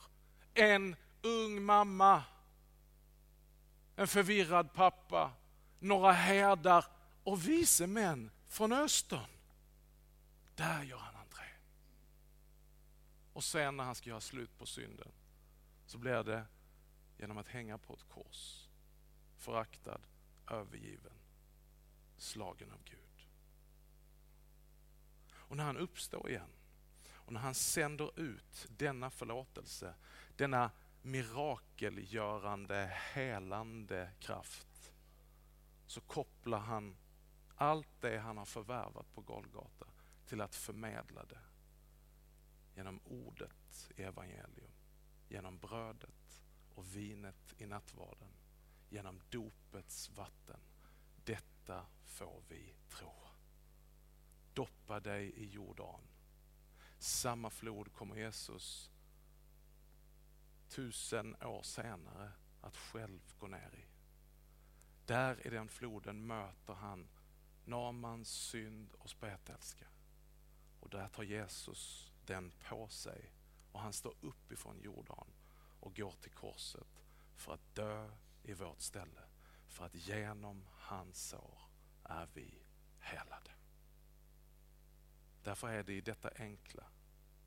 en 0.54 0.96
ung 1.22 1.62
mamma, 1.62 2.24
en 3.96 4.06
förvirrad 4.08 4.72
pappa, 4.72 5.32
några 5.78 6.12
herdar 6.12 6.84
och 7.24 7.48
vise 7.48 7.86
män 7.86 8.30
från 8.48 8.72
Östern. 8.72 9.30
Där 10.54 10.82
gör 10.82 10.98
han 10.98 11.16
entré. 11.16 11.46
Och 13.32 13.44
sen 13.44 13.76
när 13.76 13.84
han 13.84 13.94
ska 13.94 14.10
göra 14.10 14.20
slut 14.20 14.58
på 14.58 14.66
synden 14.66 15.12
så 15.86 15.98
blir 15.98 16.22
det 16.22 16.46
genom 17.18 17.38
att 17.38 17.48
hänga 17.48 17.78
på 17.78 17.94
ett 17.94 18.08
kors. 18.08 18.68
Föraktad, 19.38 20.00
övergiven, 20.50 21.18
slagen 22.16 22.72
av 22.72 22.84
Gud. 22.84 23.28
Och 25.32 25.56
när 25.56 25.64
han 25.64 25.76
uppstår 25.76 26.30
igen 26.30 26.50
och 27.12 27.32
när 27.32 27.40
han 27.40 27.54
sänder 27.54 28.20
ut 28.20 28.66
denna 28.68 29.10
förlåtelse 29.10 29.94
denna 30.36 30.70
mirakelgörande, 31.02 32.86
helande 33.12 34.10
kraft 34.20 34.92
så 35.86 36.00
kopplar 36.00 36.58
han 36.58 36.96
allt 37.54 38.00
det 38.00 38.18
han 38.18 38.36
har 38.36 38.44
förvärvat 38.44 39.12
på 39.14 39.20
Golgata 39.20 39.86
till 40.26 40.40
att 40.40 40.54
förmedla 40.54 41.24
det 41.24 41.40
genom 42.74 43.00
ordet 43.04 43.90
i 43.96 44.02
evangelium, 44.02 44.70
genom 45.28 45.58
brödet 45.58 46.42
och 46.74 46.96
vinet 46.96 47.54
i 47.58 47.66
nattvarden, 47.66 48.28
genom 48.90 49.20
dopets 49.30 50.10
vatten. 50.10 50.60
Detta 51.24 51.86
får 52.04 52.42
vi 52.48 52.74
tro. 52.88 53.14
Doppa 54.54 55.00
dig 55.00 55.30
i 55.30 55.44
Jordan. 55.50 56.00
Samma 56.98 57.50
flod 57.50 57.92
kommer 57.92 58.16
Jesus 58.16 58.90
tusen 60.68 61.36
år 61.42 61.62
senare 61.62 62.32
att 62.60 62.76
själv 62.76 63.20
gå 63.38 63.46
ner 63.46 63.74
i. 63.74 63.84
Där 65.06 65.46
i 65.46 65.50
den 65.50 65.68
floden 65.68 66.26
möter 66.26 66.74
han 66.74 67.08
Namans 67.64 68.28
synd 68.28 68.92
och 68.98 69.10
spetälska. 69.10 69.86
Och 70.80 70.90
där 70.90 71.08
tar 71.08 71.22
Jesus 71.22 72.12
den 72.26 72.52
på 72.68 72.88
sig 72.88 73.32
och 73.72 73.80
han 73.80 73.92
står 73.92 74.14
upp 74.20 74.52
ifrån 74.52 74.80
Jordan 74.80 75.26
och 75.80 75.96
går 75.96 76.12
till 76.20 76.32
korset 76.32 77.04
för 77.36 77.54
att 77.54 77.74
dö 77.74 78.10
i 78.42 78.52
vårt 78.52 78.80
ställe. 78.80 79.22
För 79.66 79.84
att 79.84 79.94
genom 79.94 80.66
hans 80.70 81.28
sår 81.28 81.58
är 82.04 82.28
vi 82.34 82.62
helade. 82.98 83.50
Därför 85.42 85.68
är 85.68 85.82
det 85.82 85.92
i 85.92 86.00
detta 86.00 86.30
enkla, 86.36 86.84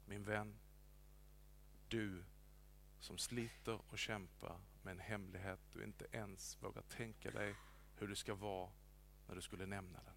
min 0.06 0.23
vän, 0.23 0.60
du 1.88 2.23
som 2.99 3.17
sliter 3.17 3.82
och 3.91 3.99
kämpar 3.99 4.60
med 4.82 4.91
en 4.91 4.99
hemlighet 4.99 5.60
du 5.73 5.84
inte 5.84 6.08
ens 6.12 6.63
vågar 6.63 6.82
tänka 6.82 7.32
dig 7.32 7.56
hur 7.97 8.08
det 8.08 8.15
ska 8.15 8.36
vara 8.36 8.71
när 9.27 9.36
du 9.36 9.41
skulle 9.41 9.65
nämna 9.65 10.03
den. 10.03 10.15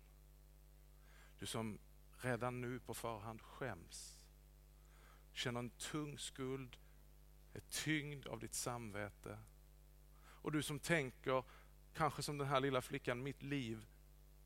Du 1.39 1.47
som 1.47 1.79
redan 2.23 2.61
nu 2.61 2.81
på 2.81 2.95
förhand 2.95 3.43
skäms, 3.43 4.21
känner 5.33 5.61
en 5.61 5.71
tung 5.71 6.19
skuld, 6.19 6.77
är 7.53 7.61
tyngd 7.61 8.27
av 8.27 8.41
ditt 8.41 8.55
samvete. 8.55 9.39
Och 10.47 10.53
du 10.53 10.63
som 10.63 10.79
tänker, 10.79 11.45
kanske 11.95 12.23
som 12.23 12.39
den 12.39 12.49
här 12.49 12.61
lilla 12.61 12.83
flickan, 12.83 13.23
mitt 13.23 13.43
liv 13.43 13.87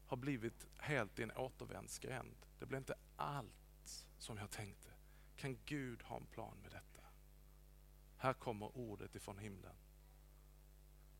har 0.06 0.16
blivit 0.16 0.66
helt 0.76 1.18
i 1.18 1.22
en 1.22 1.30
återvändsgränd. 1.30 2.46
Det 2.58 2.66
blev 2.66 2.78
inte 2.78 2.94
allt 3.16 4.06
som 4.18 4.36
jag 4.36 4.50
tänkte. 4.50 4.88
Kan 5.36 5.58
Gud 5.64 6.02
ha 6.02 6.16
en 6.16 6.26
plan 6.26 6.56
med 6.62 6.70
detta? 6.70 7.06
Här 8.16 8.32
kommer 8.32 8.76
ordet 8.76 9.14
ifrån 9.14 9.38
himlen. 9.38 9.74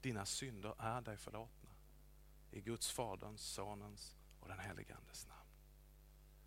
Dina 0.01 0.27
synder 0.27 0.75
är 0.79 1.01
dig 1.01 1.17
förlåtna. 1.17 1.71
I 2.51 2.61
Guds 2.61 2.91
Faderns, 2.91 3.43
Sonens 3.43 4.17
och 4.41 4.49
den 4.49 4.59
helige 4.59 4.97
Andes 4.97 5.29
namn. 5.29 5.51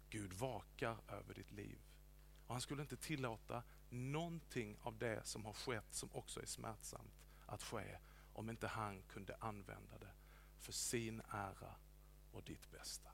Gud 0.10 0.34
vakar 0.34 0.98
över 1.08 1.34
ditt 1.34 1.52
liv. 1.52 1.82
Och 2.48 2.54
han 2.54 2.62
skulle 2.62 2.82
inte 2.82 2.98
tillåta 2.98 3.64
någonting 3.90 4.78
av 4.82 4.98
det 4.98 5.26
som 5.26 5.46
har 5.46 5.54
skett 5.54 5.94
som 5.94 6.10
också 6.14 6.42
är 6.42 6.46
smärtsamt 6.46 7.14
att 7.46 7.64
ske 7.64 7.98
om 8.34 8.50
inte 8.50 8.68
han 8.68 9.02
kunde 9.02 9.36
använda 9.36 9.98
det 9.98 10.14
för 10.58 10.72
sin 10.72 11.22
ära 11.30 11.76
och 12.32 12.44
ditt 12.44 12.72
bästa. 12.72 13.12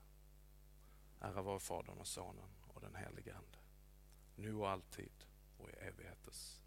Ära 1.19 1.41
vare 1.41 1.59
Fadern 1.59 1.97
och 1.97 2.07
Sonen 2.07 2.49
och 2.67 2.81
den 2.81 2.95
helige 2.95 3.35
Ande. 3.35 3.57
Nu 4.35 4.55
och 4.55 4.69
alltid 4.69 5.25
och 5.57 5.69
i 5.69 5.73
evighetens 5.73 6.58